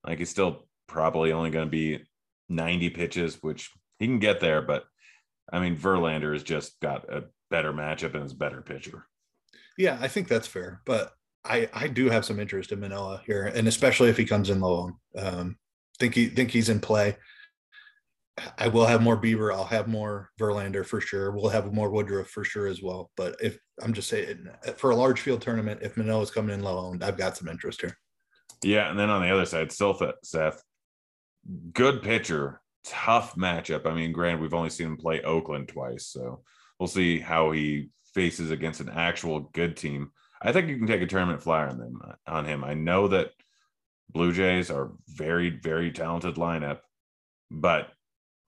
[0.06, 2.06] like he's still probably only going to be
[2.50, 4.62] 90 pitches, which he can get there.
[4.62, 4.86] But
[5.52, 9.06] I mean, Verlander has just got a better matchup and is better pitcher.
[9.78, 10.82] Yeah, I think that's fair.
[10.86, 11.14] But
[11.46, 14.60] I, I do have some interest in Manoah here, and especially if he comes in
[14.60, 14.92] low.
[15.18, 15.58] Um,
[16.00, 17.18] think he think he's in play.
[18.58, 19.54] I will have more Bieber.
[19.54, 21.32] I'll have more Verlander for sure.
[21.32, 23.10] We'll have more Woodruff for sure as well.
[23.18, 26.64] But if I'm just saying for a large field tournament, if Manoah is coming in
[26.64, 27.98] low owned, I've got some interest here.
[28.64, 30.62] Yeah, and then on the other side, still Seth,
[31.74, 33.86] good pitcher, tough matchup.
[33.86, 36.42] I mean, granted, we've only seen him play Oakland twice, so
[36.80, 40.12] we'll see how he faces against an actual good team.
[40.42, 42.64] I think you can take a tournament flyer on them on him.
[42.64, 43.32] I know that
[44.10, 46.80] Blue Jays are very, very talented lineup,
[47.52, 47.90] but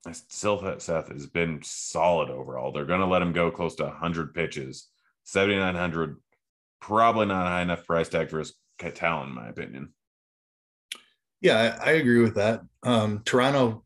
[0.06, 2.72] Silseth has been solid overall.
[2.72, 4.88] They're going to let him go close to 100 pitches,
[5.24, 6.16] 7,900.
[6.80, 8.54] Probably not a high enough price tag for his
[8.94, 9.92] talent, in my opinion.
[11.40, 12.62] Yeah, I, I agree with that.
[12.82, 13.82] Um, Toronto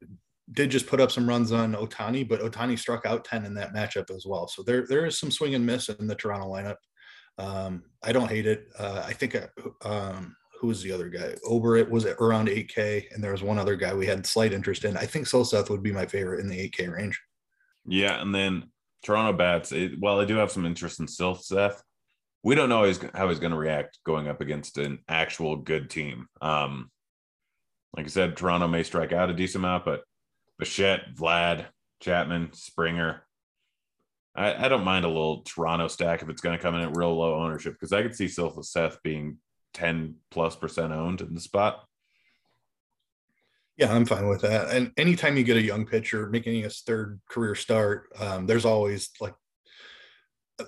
[0.52, 3.74] did just put up some runs on Ohtani, but Ohtani struck out 10 in that
[3.74, 4.46] matchup as well.
[4.48, 6.76] So there, there is some swing and miss in the Toronto lineup.
[7.38, 8.68] Um, I don't hate it.
[8.78, 9.46] Uh, I think, uh,
[9.84, 11.34] um, who was the other guy?
[11.44, 14.84] Over it was around 8K, and there was one other guy we had slight interest
[14.84, 14.96] in.
[14.96, 17.20] I think Silseth would be my favorite in the 8K range.
[17.86, 18.70] Yeah, and then
[19.02, 19.72] Toronto bats.
[19.72, 21.80] It, well, I do have some interest in Silseth.
[22.42, 25.90] We don't know how he's, he's going to react going up against an actual good
[25.90, 26.26] team.
[26.40, 26.90] Um,
[27.96, 30.02] like I said, Toronto may strike out a decent amount, but
[30.58, 31.66] Bichette, Vlad,
[32.00, 33.22] Chapman, Springer.
[34.34, 36.96] I, I don't mind a little Toronto stack if it's going to come in at
[36.96, 39.38] real low ownership because I could see Silseth being
[39.74, 41.84] 10 plus percent owned in the spot.
[43.76, 44.70] Yeah, I'm fine with that.
[44.70, 49.10] And anytime you get a young pitcher making his third career start, um, there's always
[49.20, 49.34] like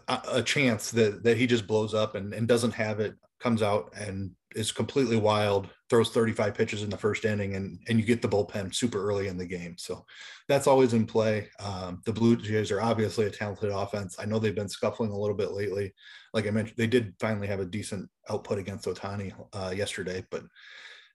[0.09, 3.63] a, a, chance that that he just blows up and, and doesn't have it, comes
[3.63, 8.05] out and is completely wild, throws 35 pitches in the first inning, and and you
[8.05, 9.77] get the bullpen super early in the game.
[9.79, 10.05] So
[10.49, 11.49] that's always in play.
[11.61, 14.17] Um, the Blue Jays are obviously a talented offense.
[14.19, 15.95] I know they've been scuffling a little bit lately.
[16.33, 20.43] Like I mentioned, they did finally have a decent output against Ohtani uh, yesterday, but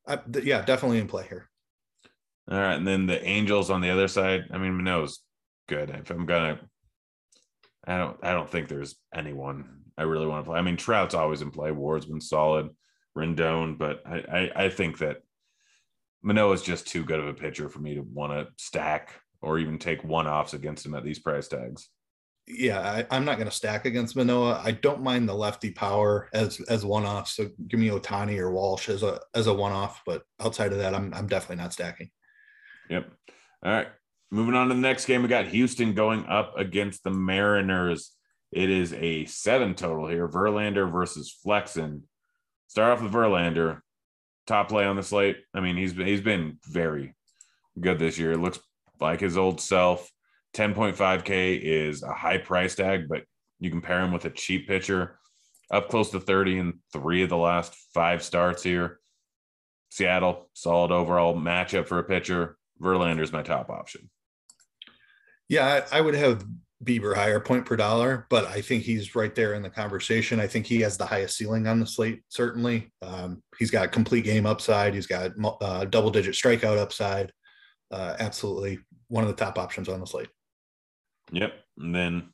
[0.07, 1.49] I, th- yeah, definitely in play here.
[2.49, 4.45] All right, and then the Angels on the other side.
[4.51, 5.21] I mean, Manoah's
[5.67, 5.89] good.
[5.89, 6.59] If I'm gonna,
[7.85, 10.59] I don't, I don't think there's anyone I really want to play.
[10.59, 11.71] I mean, Trout's always in play.
[11.71, 12.69] Ward's been solid.
[13.17, 15.17] Rendon, but I, I, I think that
[16.23, 19.57] Manoah is just too good of a pitcher for me to want to stack or
[19.57, 21.89] even take one offs against him at these price tags.
[22.47, 24.61] Yeah, I, am not going to stack against Manoah.
[24.63, 27.27] I don't mind the lefty power as as one off.
[27.27, 30.01] So give me Ohtani or Walsh as a as a one off.
[30.05, 32.09] But outside of that, I'm I'm definitely not stacking.
[32.89, 33.11] Yep.
[33.63, 33.87] All right.
[34.31, 38.11] Moving on to the next game, we got Houston going up against the Mariners.
[38.51, 40.27] It is a seven total here.
[40.27, 42.03] Verlander versus Flexen.
[42.71, 43.81] Start off with Verlander,
[44.47, 45.35] top play on the slate.
[45.53, 47.13] I mean, he's he's been very
[47.77, 48.31] good this year.
[48.31, 48.61] It looks
[49.01, 50.09] like his old self.
[50.53, 53.23] 10.5K is a high price tag, but
[53.59, 55.19] you compare him with a cheap pitcher,
[55.69, 59.01] up close to 30 in three of the last five starts here.
[59.89, 62.55] Seattle, solid overall matchup for a pitcher.
[62.81, 64.09] Verlander's my top option.
[65.49, 66.45] Yeah, I, I would have
[66.83, 70.39] Bieber higher point per dollar, but I think he's right there in the conversation.
[70.39, 72.23] I think he has the highest ceiling on the slate.
[72.29, 74.95] Certainly, um, he's got complete game upside.
[74.95, 77.31] He's got uh, double digit strikeout upside.
[77.91, 78.79] Uh, absolutely,
[79.09, 80.29] one of the top options on the slate.
[81.31, 82.33] Yep, and then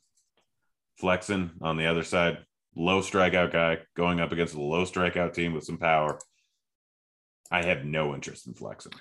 [0.98, 2.38] Flexen on the other side,
[2.74, 6.18] low strikeout guy going up against a low strikeout team with some power.
[7.50, 8.92] I have no interest in Flexen.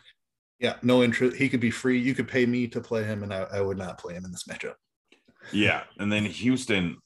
[0.59, 1.37] Yeah, no interest.
[1.37, 1.99] He could be free.
[1.99, 4.31] You could pay me to play him, and I, I would not play him in
[4.31, 4.73] this matchup.
[5.51, 6.97] Yeah, and then Houston.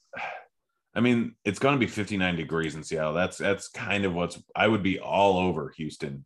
[0.94, 3.14] I mean, it's going to be 59 degrees in Seattle.
[3.14, 4.42] That's that's kind of what's.
[4.56, 6.26] I would be all over Houston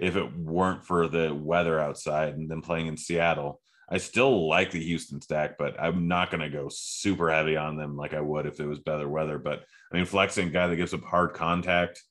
[0.00, 3.60] if it weren't for the weather outside and then playing in Seattle.
[3.88, 7.76] I still like the Houston stack, but I'm not going to go super heavy on
[7.76, 9.38] them like I would if it was better weather.
[9.38, 9.62] But
[9.92, 12.02] I mean, Flexen guy that gives up hard contact,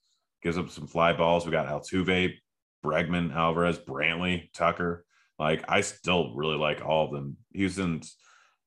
[0.41, 1.45] gives up some fly balls.
[1.45, 2.35] We got Altuve,
[2.83, 5.03] Bregman, Alvarez, Brantley, Tucker.
[5.37, 7.35] Like I still really like all of them.
[7.51, 8.15] Houston's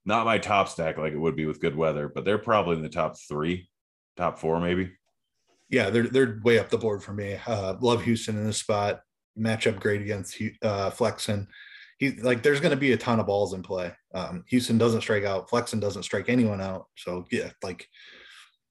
[0.09, 2.83] not my top stack like it would be with good weather, but they're probably in
[2.83, 3.69] the top three,
[4.17, 4.91] top four maybe.
[5.71, 7.39] Yeah, they're they're way up the board for me.
[7.47, 9.03] Uh, love Houston in this spot.
[9.39, 11.47] Matchup great against uh, Flexen
[11.99, 13.93] he like there's going to be a ton of balls in play.
[14.15, 15.51] Um, Houston doesn't strike out.
[15.51, 16.87] Flexen doesn't strike anyone out.
[16.97, 17.89] So yeah, like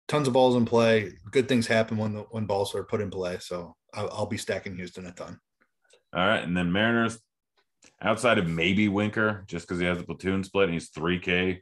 [0.08, 1.12] tons of balls in play.
[1.32, 3.38] Good things happen when the when balls are put in play.
[3.40, 5.40] So I'll, I'll be stacking Houston a ton.
[6.14, 7.20] All right, and then Mariners
[8.02, 11.62] outside of maybe Winker, just because he has a platoon split and he's three K.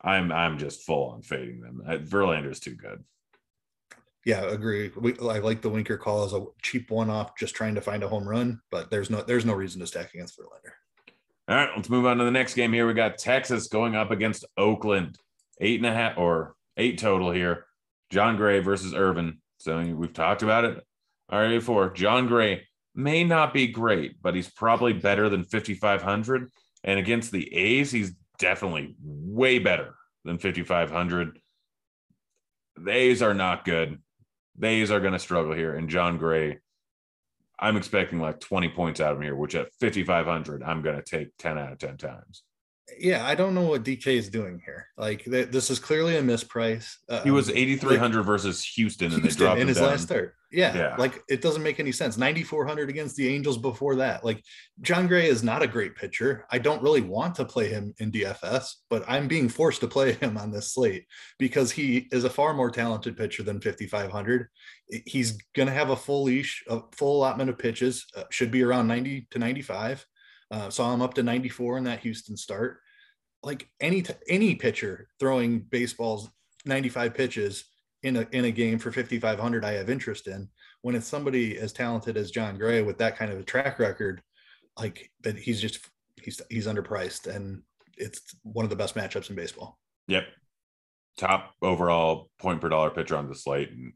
[0.00, 1.82] I'm I'm just full on fading them.
[1.86, 3.04] Uh, Verlander is too good.
[4.24, 4.90] Yeah, agree.
[4.96, 8.02] We, I like the Winker call as a cheap one off, just trying to find
[8.02, 10.72] a home run, but there's no there's no reason to stack against Verlander.
[11.48, 12.86] All right, let's move on to the next game here.
[12.86, 15.18] We got Texas going up against Oakland.
[15.60, 17.66] Eight and a half or eight total here.
[18.10, 19.38] Jon Gray versus Irvin.
[19.58, 20.84] So we've talked about it
[21.30, 21.90] already before.
[21.90, 26.50] Jon Gray may not be great, but he's probably better than 5,500.
[26.84, 31.38] And against the A's, he's definitely way better than 5,500.
[32.76, 34.00] The A's are not good.
[34.58, 35.74] The A's are going to struggle here.
[35.74, 36.58] And Jon Gray
[37.62, 41.02] I'm expecting like 20 points out of him here, which at 5,500, I'm going to
[41.02, 42.42] take 10 out of 10 times.
[42.98, 44.88] Yeah, I don't know what DK is doing here.
[44.96, 46.96] Like th- this is clearly a misprice.
[47.08, 49.86] Uh, he was 8,300 like, versus Houston, and Houston they dropped in his down.
[49.86, 50.34] last start.
[50.50, 52.18] Yeah, yeah, like it doesn't make any sense.
[52.18, 54.22] 9,400 against the Angels before that.
[54.22, 54.44] Like
[54.82, 56.46] Jon Gray is not a great pitcher.
[56.50, 60.12] I don't really want to play him in DFS, but I'm being forced to play
[60.20, 61.06] him on this slate
[61.38, 64.48] because he is a far more talented pitcher than 5,500.
[65.06, 68.04] He's going to have a full leash, a full allotment of pitches.
[68.14, 70.06] Uh, should be around 90 to 95.
[70.52, 72.78] Uh, saw him up to 94 in that Houston start.
[73.42, 76.28] Like any t- any pitcher throwing baseballs
[76.66, 77.64] 95 pitches
[78.02, 80.48] in a in a game for 5500 I have interest in.
[80.82, 84.20] When it's somebody as talented as Jon Gray with that kind of a track record,
[84.78, 85.78] like that he's just
[86.20, 87.62] he's he's underpriced and
[87.96, 89.78] it's one of the best matchups in baseball.
[90.08, 90.24] Yep.
[91.18, 93.70] Top overall point per dollar pitcher on the slate.
[93.70, 93.94] And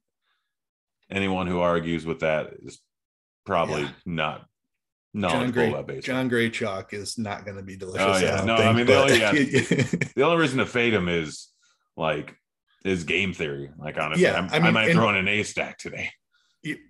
[1.11, 2.81] anyone who argues with that is
[3.45, 3.91] probably yeah.
[4.07, 4.47] not
[5.17, 8.07] Jon Gray, Jon Gray chalk is not going to be delicious.
[8.07, 9.09] Oh yeah, I no, think, I mean but...
[9.09, 9.83] the, only, yeah,
[10.17, 11.49] the only reason to fade him is
[11.97, 12.35] like
[12.85, 13.71] is game theory.
[13.79, 16.11] Like honestly, yeah, I, mean, I might throw in an A stack today.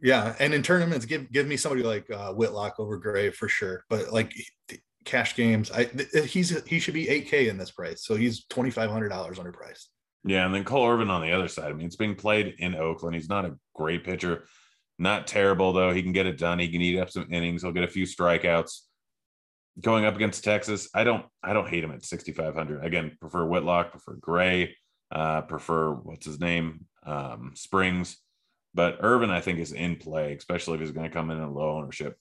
[0.02, 3.84] Yeah, and in tournaments, give give me somebody like uh, Whitlock over Gray for sure.
[3.88, 4.32] But like
[5.04, 5.84] cash games, I
[6.24, 9.38] he's he should be eight K in this price, so he's twenty five hundred dollars
[9.38, 9.86] underpriced.
[10.24, 11.70] Yeah, and then Cole Irvin on the other side.
[11.70, 13.14] I mean, it's being played in Oakland.
[13.14, 14.46] He's not a great pitcher.
[14.98, 15.92] Not terrible though.
[15.92, 16.58] He can get it done.
[16.58, 17.62] He can eat up some innings.
[17.62, 18.80] He'll get a few strikeouts.
[19.80, 22.84] Going up against Texas, I don't I don't hate him at 6500.
[22.84, 24.74] Again, prefer Whitlock, prefer Gray,
[25.10, 26.86] uh, prefer what's his name?
[27.04, 28.16] Um, Springs.
[28.74, 31.50] But Irvin, I think, is in play, especially if he's going to come in at
[31.50, 32.18] low ownership.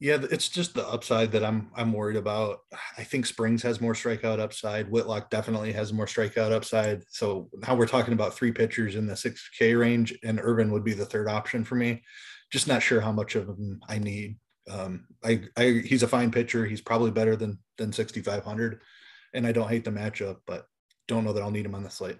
[0.00, 2.60] Yeah, it's just the upside that I'm I'm worried about.
[2.96, 4.90] I think Springs has more strikeout upside.
[4.90, 7.04] Whitlock definitely has more strikeout upside.
[7.10, 10.94] So now we're talking about three pitchers in the 6K range, and Irvin would be
[10.94, 12.02] the third option for me.
[12.50, 14.38] Just not sure how much of him I need.
[14.70, 16.64] Um, I, I he's a fine pitcher.
[16.64, 18.80] He's probably better than than 6,500,
[19.34, 20.66] and I don't hate the matchup, but
[21.08, 22.18] don't know that I'll need him on the slate.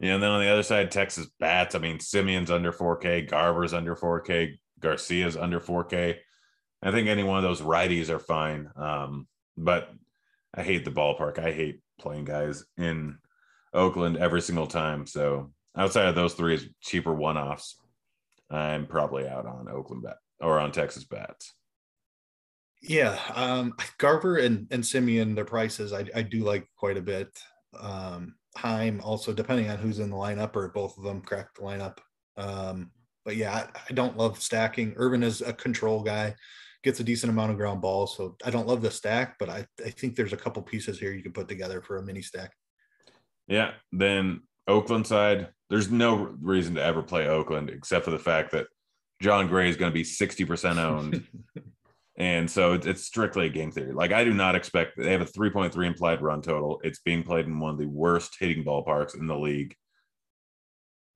[0.00, 1.74] Yeah, and then on the other side, Texas bats.
[1.74, 6.18] I mean, Semien's under 4K, Garver's under 4K, Garcia's under 4K.
[6.86, 8.70] I think any one of those righties are fine.
[8.76, 9.26] Um,
[9.56, 9.90] but
[10.54, 11.38] I hate the ballpark.
[11.38, 13.18] I hate playing guys in
[13.74, 15.04] Oakland every single time.
[15.06, 17.76] So outside of those three is cheaper one offs,
[18.50, 21.54] I'm probably out on Oakland bat or on Texas bats.
[22.82, 27.36] Yeah, um, Garver and and Semien, their prices I, I do like quite a bit.
[27.80, 31.62] Um, Heim also, depending on who's in the lineup, or both of them crack the
[31.62, 31.98] lineup.
[32.36, 32.92] Um,
[33.24, 34.94] but yeah, I, I don't love stacking.
[34.96, 36.36] Irvin is a control guy
[36.86, 38.16] gets a decent amount of ground balls.
[38.16, 41.12] So I don't love the stack, but I, I think there's a couple pieces here
[41.12, 42.52] you can put together for a mini stack.
[43.48, 43.72] Yeah.
[43.90, 48.68] Then Oakland side, there's no reason to ever play Oakland except for the fact that
[49.20, 51.26] Jon Gray is going to be 60% owned.
[52.16, 53.92] and so it's strictly a game theory.
[53.92, 56.80] Like I do not expect they have a 3.3 implied run total.
[56.84, 59.74] It's being played in one of the worst hitting ballparks in the league.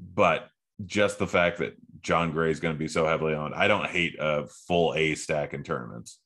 [0.00, 0.48] But
[0.84, 3.54] just the fact that Jon Gray is going to be so heavily owned.
[3.54, 6.18] I don't hate a full A stack in tournaments.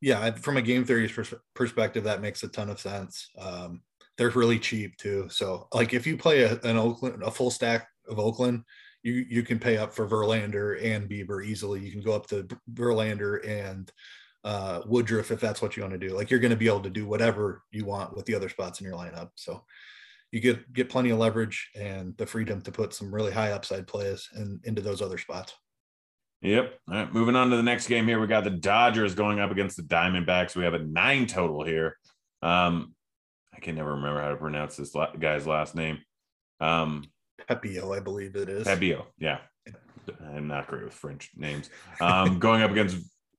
[0.00, 3.30] Yeah, from a game theory pers- perspective, that makes a ton of sense.
[3.38, 3.82] Um,
[4.18, 5.28] they're really cheap too.
[5.30, 8.64] So, like, if you play a, an Oakland, a full stack of Oakland,
[9.02, 11.80] you you can pay up for Verlander and Bieber easily.
[11.80, 13.90] You can go up to Verlander and
[14.44, 16.16] uh, Woodruff if that's what you want to do.
[16.16, 18.80] Like, you're going to be able to do whatever you want with the other spots
[18.80, 19.30] in your lineup.
[19.36, 19.64] So,
[20.32, 23.86] you get get plenty of leverage and the freedom to put some really high upside
[23.86, 25.52] plays in, into those other spots.
[26.40, 26.74] Yep.
[26.88, 27.12] All right.
[27.12, 28.18] Moving on to the next game here.
[28.18, 30.56] We got the Dodgers going up against the Diamondbacks.
[30.56, 31.96] We have a nine total here.
[32.40, 32.94] Um,
[33.54, 35.98] I can never remember how to pronounce this guy's last name.
[36.58, 37.04] Um,
[37.48, 38.66] Pepiot, I believe it is.
[38.66, 39.04] Pepiot.
[39.18, 39.38] Yeah.
[40.20, 41.70] I'm not great with French names.
[42.00, 42.96] Um, going up against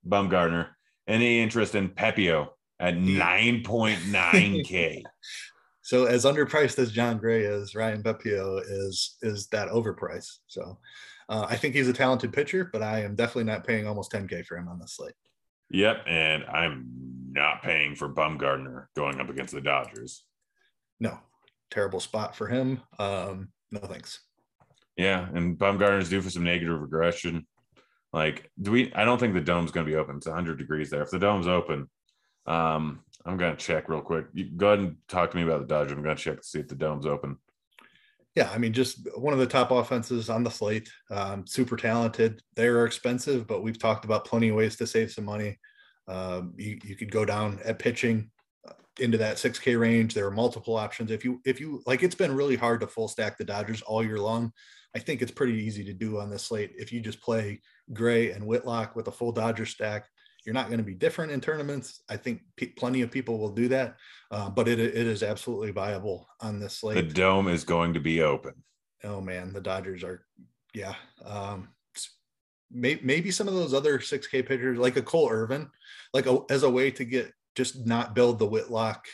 [0.07, 0.69] Bumgarner.
[1.07, 2.47] Any interest in Pepiot
[2.79, 5.03] at 9.9K?
[5.83, 10.39] so as underpriced as Jon Gray is, Ryan Pepiot is is that overpriced.
[10.47, 10.79] So
[11.27, 14.45] uh, I think he's a talented pitcher, but I am definitely not paying almost 10K
[14.45, 15.13] for him on this slate.
[15.69, 16.05] Yep.
[16.07, 16.85] And I'm
[17.31, 20.23] not paying for Bumgarner going up against the Dodgers.
[21.01, 21.19] No,
[21.69, 22.81] terrible spot for him.
[22.97, 24.21] Um, no thanks.
[24.95, 25.27] Yeah.
[25.33, 27.45] And Bumgarner's due for some negative regression.
[28.13, 28.93] Like, do we?
[28.93, 30.17] I don't think the dome's going to be open.
[30.17, 31.01] It's 100 degrees there.
[31.01, 31.89] If the dome's open,
[32.45, 34.25] um, I'm to check real quick.
[34.33, 35.93] You go ahead and talk to me about the Dodgers.
[35.93, 37.37] I'm to check to see if the dome's open.
[38.35, 40.89] Yeah, I mean, just one of the top offenses on the slate.
[41.11, 42.41] Um, super talented.
[42.55, 45.59] They are expensive, but we've talked about plenty of ways to save some money.
[46.07, 48.31] Um, you, you could go down at pitching
[48.67, 50.13] uh, into that 6K range.
[50.13, 51.11] There are multiple options.
[51.11, 54.03] If you if you like, it's been really hard to full stack the Dodgers all
[54.03, 54.51] year long.
[54.95, 57.61] I think it's pretty easy to do on this slate if you just play
[57.93, 60.07] Gray and Whitlock with a full Dodger stack.
[60.45, 62.03] You're not going to be different in tournaments.
[62.09, 63.95] I think p- plenty of people will do that,
[64.31, 66.95] uh, but it, it is absolutely viable on this slate.
[66.95, 68.53] The dome is going to be open.
[69.03, 70.25] Oh man, the Dodgers are,
[70.73, 70.95] yeah.
[71.23, 71.69] Um,
[72.71, 75.69] may, maybe some of those other 6K pitchers, like a Cole Irvin,
[76.13, 79.05] like a, as a way to get just not build the Whitlock,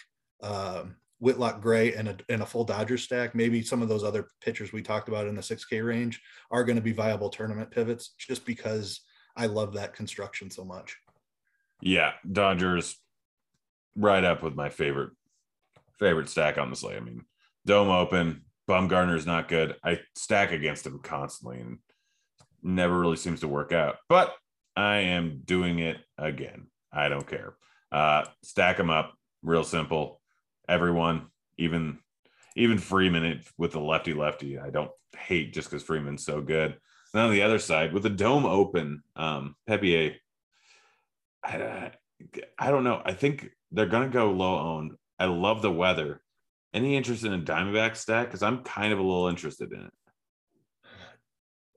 [0.42, 3.36] um, Whitlock Gray and a, and a full Dodger stack.
[3.36, 6.78] Maybe some of those other pitchers we talked about in the 6K range are going
[6.78, 9.02] to be viable tournament pivots just because
[9.36, 10.98] I love that construction so much.
[11.82, 12.98] Yeah, Dodgers
[13.96, 15.12] right up with my favorite
[15.98, 16.98] favorite stack on the slate.
[16.98, 17.26] I mean,
[17.66, 19.76] dome open, Bumgarner is not good.
[19.84, 21.80] I stack against him constantly and
[22.64, 23.98] never really seems to work out.
[24.08, 24.34] But
[24.76, 26.68] I am doing it again.
[26.92, 27.56] I don't care.
[27.92, 30.22] Uh, stack them up, real simple.
[30.68, 31.28] Everyone,
[31.58, 32.00] even
[32.56, 36.78] even Freeman with the lefty lefty, I don't hate just because Freeman's so good.
[37.14, 40.16] And on the other side, with the dome open, um, Pepiot
[41.44, 41.92] I,
[42.58, 43.02] I don't know.
[43.04, 44.94] I think they're gonna go low owned.
[45.20, 46.22] I love the weather.
[46.74, 48.28] Any interest in a Diamondback stack?
[48.28, 49.92] Because I'm kind of a little interested in it.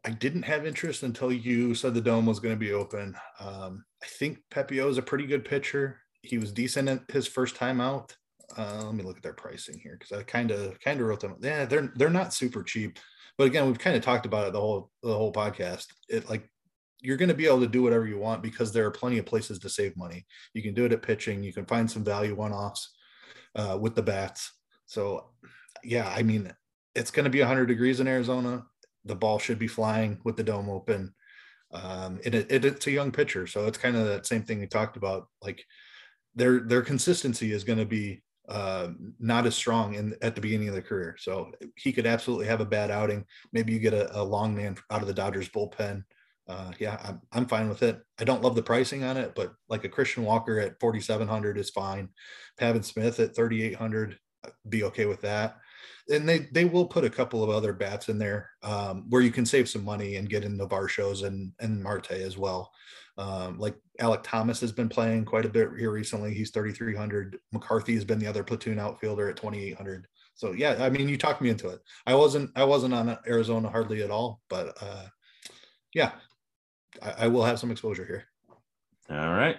[0.05, 3.15] I didn't have interest until you said the dome was going to be open.
[3.39, 6.01] Um, I think Pepiot is a pretty good pitcher.
[6.23, 8.17] He was decent at his first time out.
[8.57, 11.21] Uh, let me look at their pricing here because I kind of kind of wrote
[11.21, 11.37] them.
[11.41, 12.99] Yeah, they're they're not super cheap,
[13.39, 15.87] but again, we've kind of talked about it the whole the whole podcast.
[16.09, 16.51] It like
[17.03, 19.27] you're going to be able to do whatever you want because there are plenty of
[19.27, 20.25] places to save money.
[20.55, 21.43] You can do it at pitching.
[21.43, 22.95] You can find some value one offs
[23.57, 24.53] uh, with the bats.
[24.87, 25.31] So,
[25.83, 26.53] yeah, I mean,
[26.95, 28.65] it's going to be 100 degrees in Arizona.
[29.05, 31.13] The ball should be flying with the dome open.
[31.73, 34.67] Um, it, it, it's a young pitcher, so it's kind of that same thing we
[34.67, 35.27] talked about.
[35.41, 35.65] Like
[36.35, 38.89] their their consistency is going to be uh,
[39.19, 41.17] not as strong in at the beginning of the career.
[41.19, 43.25] So he could absolutely have a bad outing.
[43.53, 46.05] Maybe you get a, a long man out of the Dodgers bullpen
[46.49, 48.01] uh, yeah, I'm, I'm fine with it.
[48.19, 51.71] I don't love the pricing on it, but like a Christian Walker at 4,700 is
[51.71, 52.09] fine.
[52.59, 55.59] Pavin Smith at 3,800, uh, be okay with that.
[56.11, 59.31] And they they will put a couple of other bats in there um, where you
[59.31, 62.73] can save some money and get in the Varsho's and and Marte as well.
[63.17, 66.35] Um, like Alek Thomas has been playing quite a bit here recently.
[66.35, 67.39] He's 3,300.
[67.53, 70.09] McCarthy has been the other platoon outfielder at 2,800.
[70.35, 71.81] So yeah, I mean, you talked me into it.
[72.07, 75.07] I wasn't I wasn't on Arizona hardly at all, but uh,
[75.95, 76.13] yeah,
[77.01, 78.25] I, I will have some exposure here.
[79.11, 79.59] All right.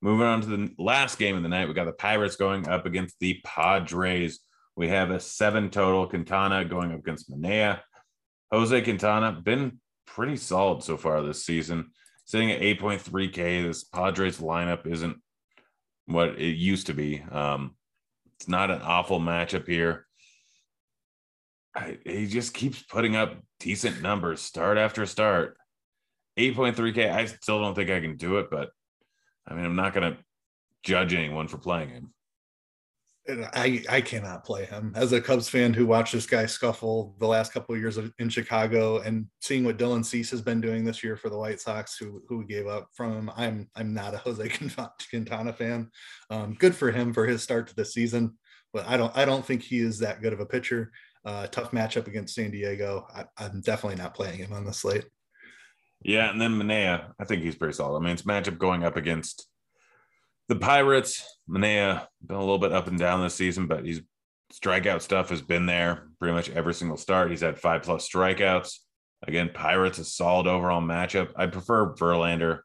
[0.00, 2.86] Moving on to the last game of the night, we got the Pirates going up
[2.86, 4.40] against the Padres.
[4.74, 6.08] We have a seven total.
[6.08, 7.80] Quintana going up against Manaea.
[8.50, 11.90] Jose Quintana been pretty solid so far this season,
[12.24, 13.62] sitting at 8.3K.
[13.62, 15.16] This Padres lineup isn't
[16.06, 17.22] what it used to be.
[17.30, 17.76] Um,
[18.36, 20.06] it's not an awful matchup here.
[21.74, 25.56] I, he just keeps putting up decent numbers start after start.
[26.38, 28.70] 8.3K, I still don't think I can do it, but
[29.46, 30.18] I mean, I'm not going to
[30.82, 32.12] judge anyone for playing him.
[33.28, 37.26] I I cannot play him as a Cubs fan who watched this guy scuffle the
[37.26, 41.04] last couple of years in Chicago and seeing what Dylan Cease has been doing this
[41.04, 43.30] year for the White Sox, who who gave up from him.
[43.36, 44.48] I'm I'm not a Jose
[45.08, 45.88] Quintana fan.
[46.30, 48.36] Um, good for him for his start to the season,
[48.72, 50.90] but I don't I don't think he is that good of a pitcher.
[51.24, 53.06] Uh, tough matchup against San Diego.
[53.14, 55.04] I, I'm definitely not playing him on the slate.
[56.04, 57.98] Yeah, and then Manaea, I think he's pretty solid.
[57.98, 59.46] I mean, it's matchup going up against
[60.48, 64.02] the Pirates, Manaea been a little bit up and down this season, but he's
[64.52, 67.30] strikeout stuff has been there pretty much every single start.
[67.30, 68.78] He's had five plus strikeouts.
[69.26, 71.30] Again, Pirates a solid overall matchup.
[71.36, 72.60] I prefer Verlander.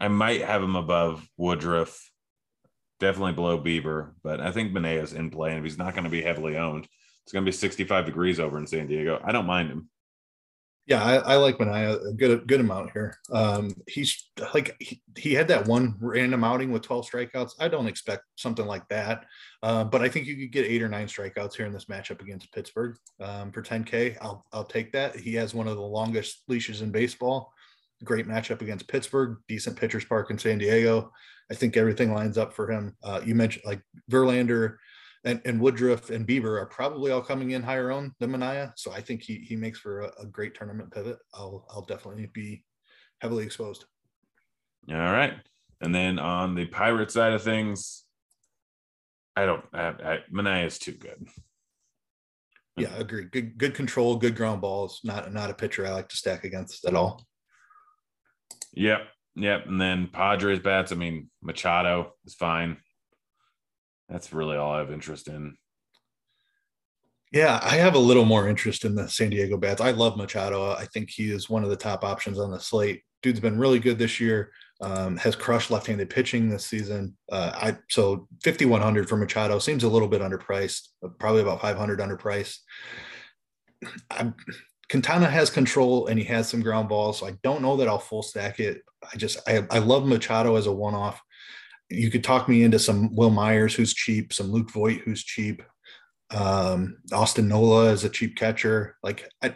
[0.00, 2.10] I might have him above Woodruff,
[3.00, 6.10] definitely below Bieber, but I think is in play, and if he's not going to
[6.10, 6.88] be heavily owned,
[7.22, 9.20] it's going to be 65 degrees over in San Diego.
[9.24, 9.88] I don't mind him.
[10.86, 13.18] Yeah, I, I like Manaea a good good amount here.
[13.32, 17.54] Um, he's like he, he, had that one random outing with 12 strikeouts.
[17.58, 19.24] I don't expect something like that,
[19.64, 22.20] uh, but I think you could get eight or nine strikeouts here in this matchup
[22.20, 24.16] against Pittsburgh um, for 10K.
[24.20, 25.16] I'll I'll take that.
[25.16, 27.52] He has one of the longest leashes in baseball.
[28.04, 29.38] Great matchup against Pittsburgh.
[29.48, 31.10] Decent pitchers park in San Diego.
[31.50, 32.96] I think everything lines up for him.
[33.02, 34.76] Uh, you mentioned like Verlander
[35.26, 38.72] and, and Woodruff and Bieber are probably all coming in higher owned than Manaea.
[38.76, 41.18] So I think he he makes for a, a, great tournament pivot.
[41.34, 42.64] I'll I'll definitely be
[43.20, 43.84] heavily exposed.
[44.88, 45.34] All right.
[45.80, 48.04] And then on the pirate side of things,
[49.34, 51.26] I don't I, I Manaea is too good.
[52.76, 53.24] Yeah, I agree.
[53.24, 55.00] Good good control, good ground balls.
[55.02, 57.26] Not not a pitcher I like to stack against at all.
[58.74, 59.00] Yep.
[59.34, 59.66] Yep.
[59.66, 60.92] And then Padres bats.
[60.92, 62.76] I mean, Machado is fine
[64.08, 65.56] that's really all I have interest in.
[67.32, 69.80] Yeah, I have a little more interest in the San Diego Bats.
[69.80, 70.72] I love Machado.
[70.72, 73.02] I think he is one of the top options on the slate.
[73.22, 74.52] Dude's been really good this year.
[74.80, 77.16] Um, has crushed left-handed pitching this season.
[77.32, 80.88] Uh, I so 5100 for Machado seems a little bit underpriced,
[81.18, 82.58] probably about 500 underpriced.
[84.10, 84.34] I'm,
[84.90, 87.98] Quintana has control and he has some ground balls, so I don't know that I'll
[87.98, 88.82] full stack it.
[89.02, 91.20] I just I, I love Machado as a one-off
[91.88, 95.62] you could talk me into some Wil Myers, who's cheap, some Luke Voit, who's cheap,
[96.30, 98.96] um, Austin Nola is a cheap catcher.
[99.02, 99.54] Like I,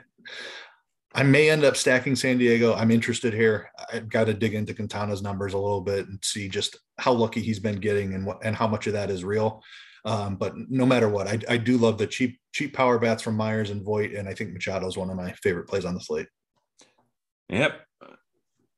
[1.15, 2.75] I may end up stacking San Diego.
[2.75, 3.71] I'm interested here.
[3.93, 7.41] I've got to dig into Quintana's numbers a little bit and see just how lucky
[7.41, 9.63] he's been getting and what and how much of that is real.
[10.05, 13.37] Um, but no matter what, I, I do love the cheap cheap power bats from
[13.37, 16.01] Myers and Voit, and I think Machado is one of my favorite plays on the
[16.01, 16.29] slate.
[17.49, 17.81] Yep,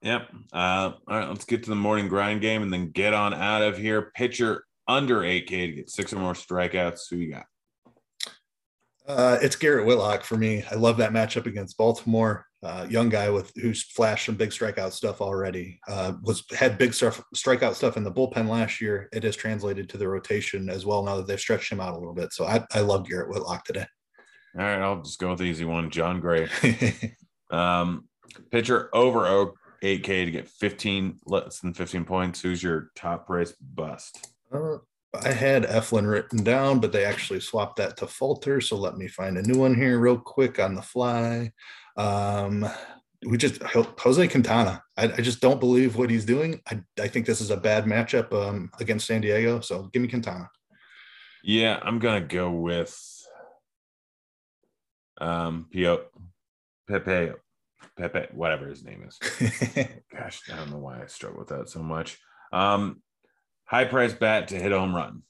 [0.02, 0.28] Yep.
[0.52, 3.62] Uh, all right, let's get to the morning grind game and then get on out
[3.62, 4.10] of here.
[4.14, 7.02] Pitcher under 8K to get six or more strikeouts.
[7.10, 7.46] Who you got?
[9.06, 10.64] Uh, it's Garrett Whitlock for me.
[10.70, 12.46] I love that matchup against Baltimore.
[12.62, 15.80] Uh, young guy with who's flashed some big strikeout stuff already.
[15.88, 19.08] Uh, was had big stuff, strikeout stuff in the bullpen last year.
[19.12, 21.98] It has translated to the rotation as well now that they've stretched him out a
[21.98, 22.32] little bit.
[22.32, 23.86] So I, I love Garrett Whitlock today.
[24.56, 26.48] All right, I'll just go with the easy one, Jon Gray.
[27.50, 28.08] um,
[28.52, 29.26] pitcher over
[29.82, 32.40] 8K to get 15 less than 15 points.
[32.40, 34.28] Who's your top price bust?
[34.52, 34.78] Uh,
[35.22, 38.60] I had Eflin written down, but they actually swapped that to Falter.
[38.60, 41.52] So let me find a new one here real quick on the fly.
[41.96, 42.66] Um,
[43.26, 44.82] we just Jose Quintana.
[44.96, 46.60] I, I, just don't believe what he's doing.
[46.68, 49.60] I, I think this is a bad matchup um, against San Diego.
[49.60, 50.50] So give me Quintana.
[51.44, 52.98] Yeah, I'm gonna go with
[55.20, 56.04] um Pio
[56.88, 57.32] Pepe
[57.96, 59.18] Pepe, whatever his name is.
[60.12, 62.18] Gosh, I don't know why I struggle with that so much.
[62.52, 63.02] Um,
[63.64, 65.22] high price bat to hit a home run.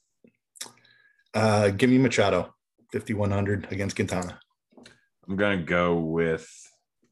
[1.34, 2.54] Uh, give me Machado,
[2.92, 4.38] 5100 against Quintana.
[5.28, 6.48] I'm gonna go with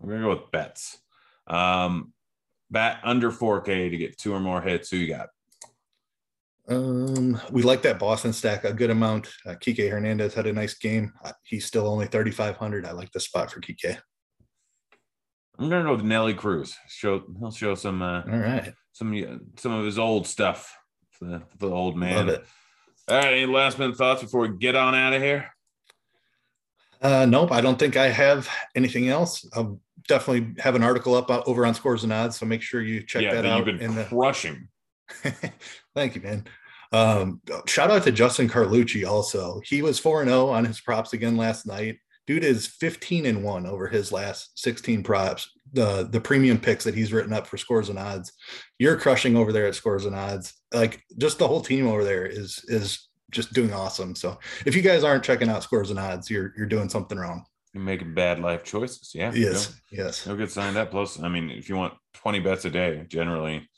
[0.00, 0.98] I'm gonna go with Betts.
[1.46, 2.12] Um,
[2.70, 4.90] bat under 4K to get two or more hits.
[4.90, 5.28] Who you got?
[6.68, 9.28] Um, we like that Boston stack a good amount.
[9.44, 11.12] Uh, Kike Hernandez had a nice game.
[11.24, 12.86] Uh, he's still only 3,500.
[12.86, 13.98] I like the spot for Kike.
[15.60, 16.76] I'm gonna go with Nelly Cruz.
[16.88, 20.74] Show he'll show some uh, all right some some of his old stuff
[21.10, 22.30] for the, the old man.
[22.30, 25.50] All right, any last minute thoughts before we get on out of here?
[27.02, 29.48] Uh, nope, I don't think I have anything else.
[29.54, 32.80] I'll definitely have an article up uh, over on Scores and Odds, so make sure
[32.80, 33.66] you check yeah, that out.
[33.66, 34.68] You've been in crushing.
[35.22, 35.52] The...
[35.94, 36.44] Thank you, man.
[36.92, 39.60] Um, shout out to Justin Carlucci also.
[39.64, 43.66] He was 4 0 on his props again last night dude is 15 and 1
[43.66, 45.50] over his last 16 props.
[45.72, 48.32] The the premium picks that he's written up for scores and odds.
[48.78, 50.54] You're crushing over there at scores and odds.
[50.72, 54.16] Like just the whole team over there is is just doing awesome.
[54.16, 57.44] So if you guys aren't checking out scores and odds you're you're doing something wrong.
[57.72, 59.12] You're making bad life choices.
[59.14, 60.26] Yeah yes yes.
[60.26, 63.68] No good sign that plus i mean if you want 20 bets a day generally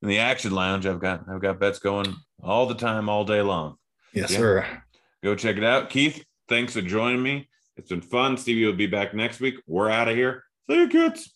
[0.00, 3.42] in the action lounge i've got i've got bets going all the time all day
[3.42, 3.76] long.
[4.12, 4.38] Yes, yeah.
[4.38, 4.82] sir.
[5.22, 5.90] Go check it out.
[5.90, 7.48] Keith, thanks for joining me.
[7.76, 8.36] It's been fun.
[8.36, 9.54] Stevie will be back next week.
[9.66, 10.44] We're out of here.
[10.68, 11.34] See you, kids.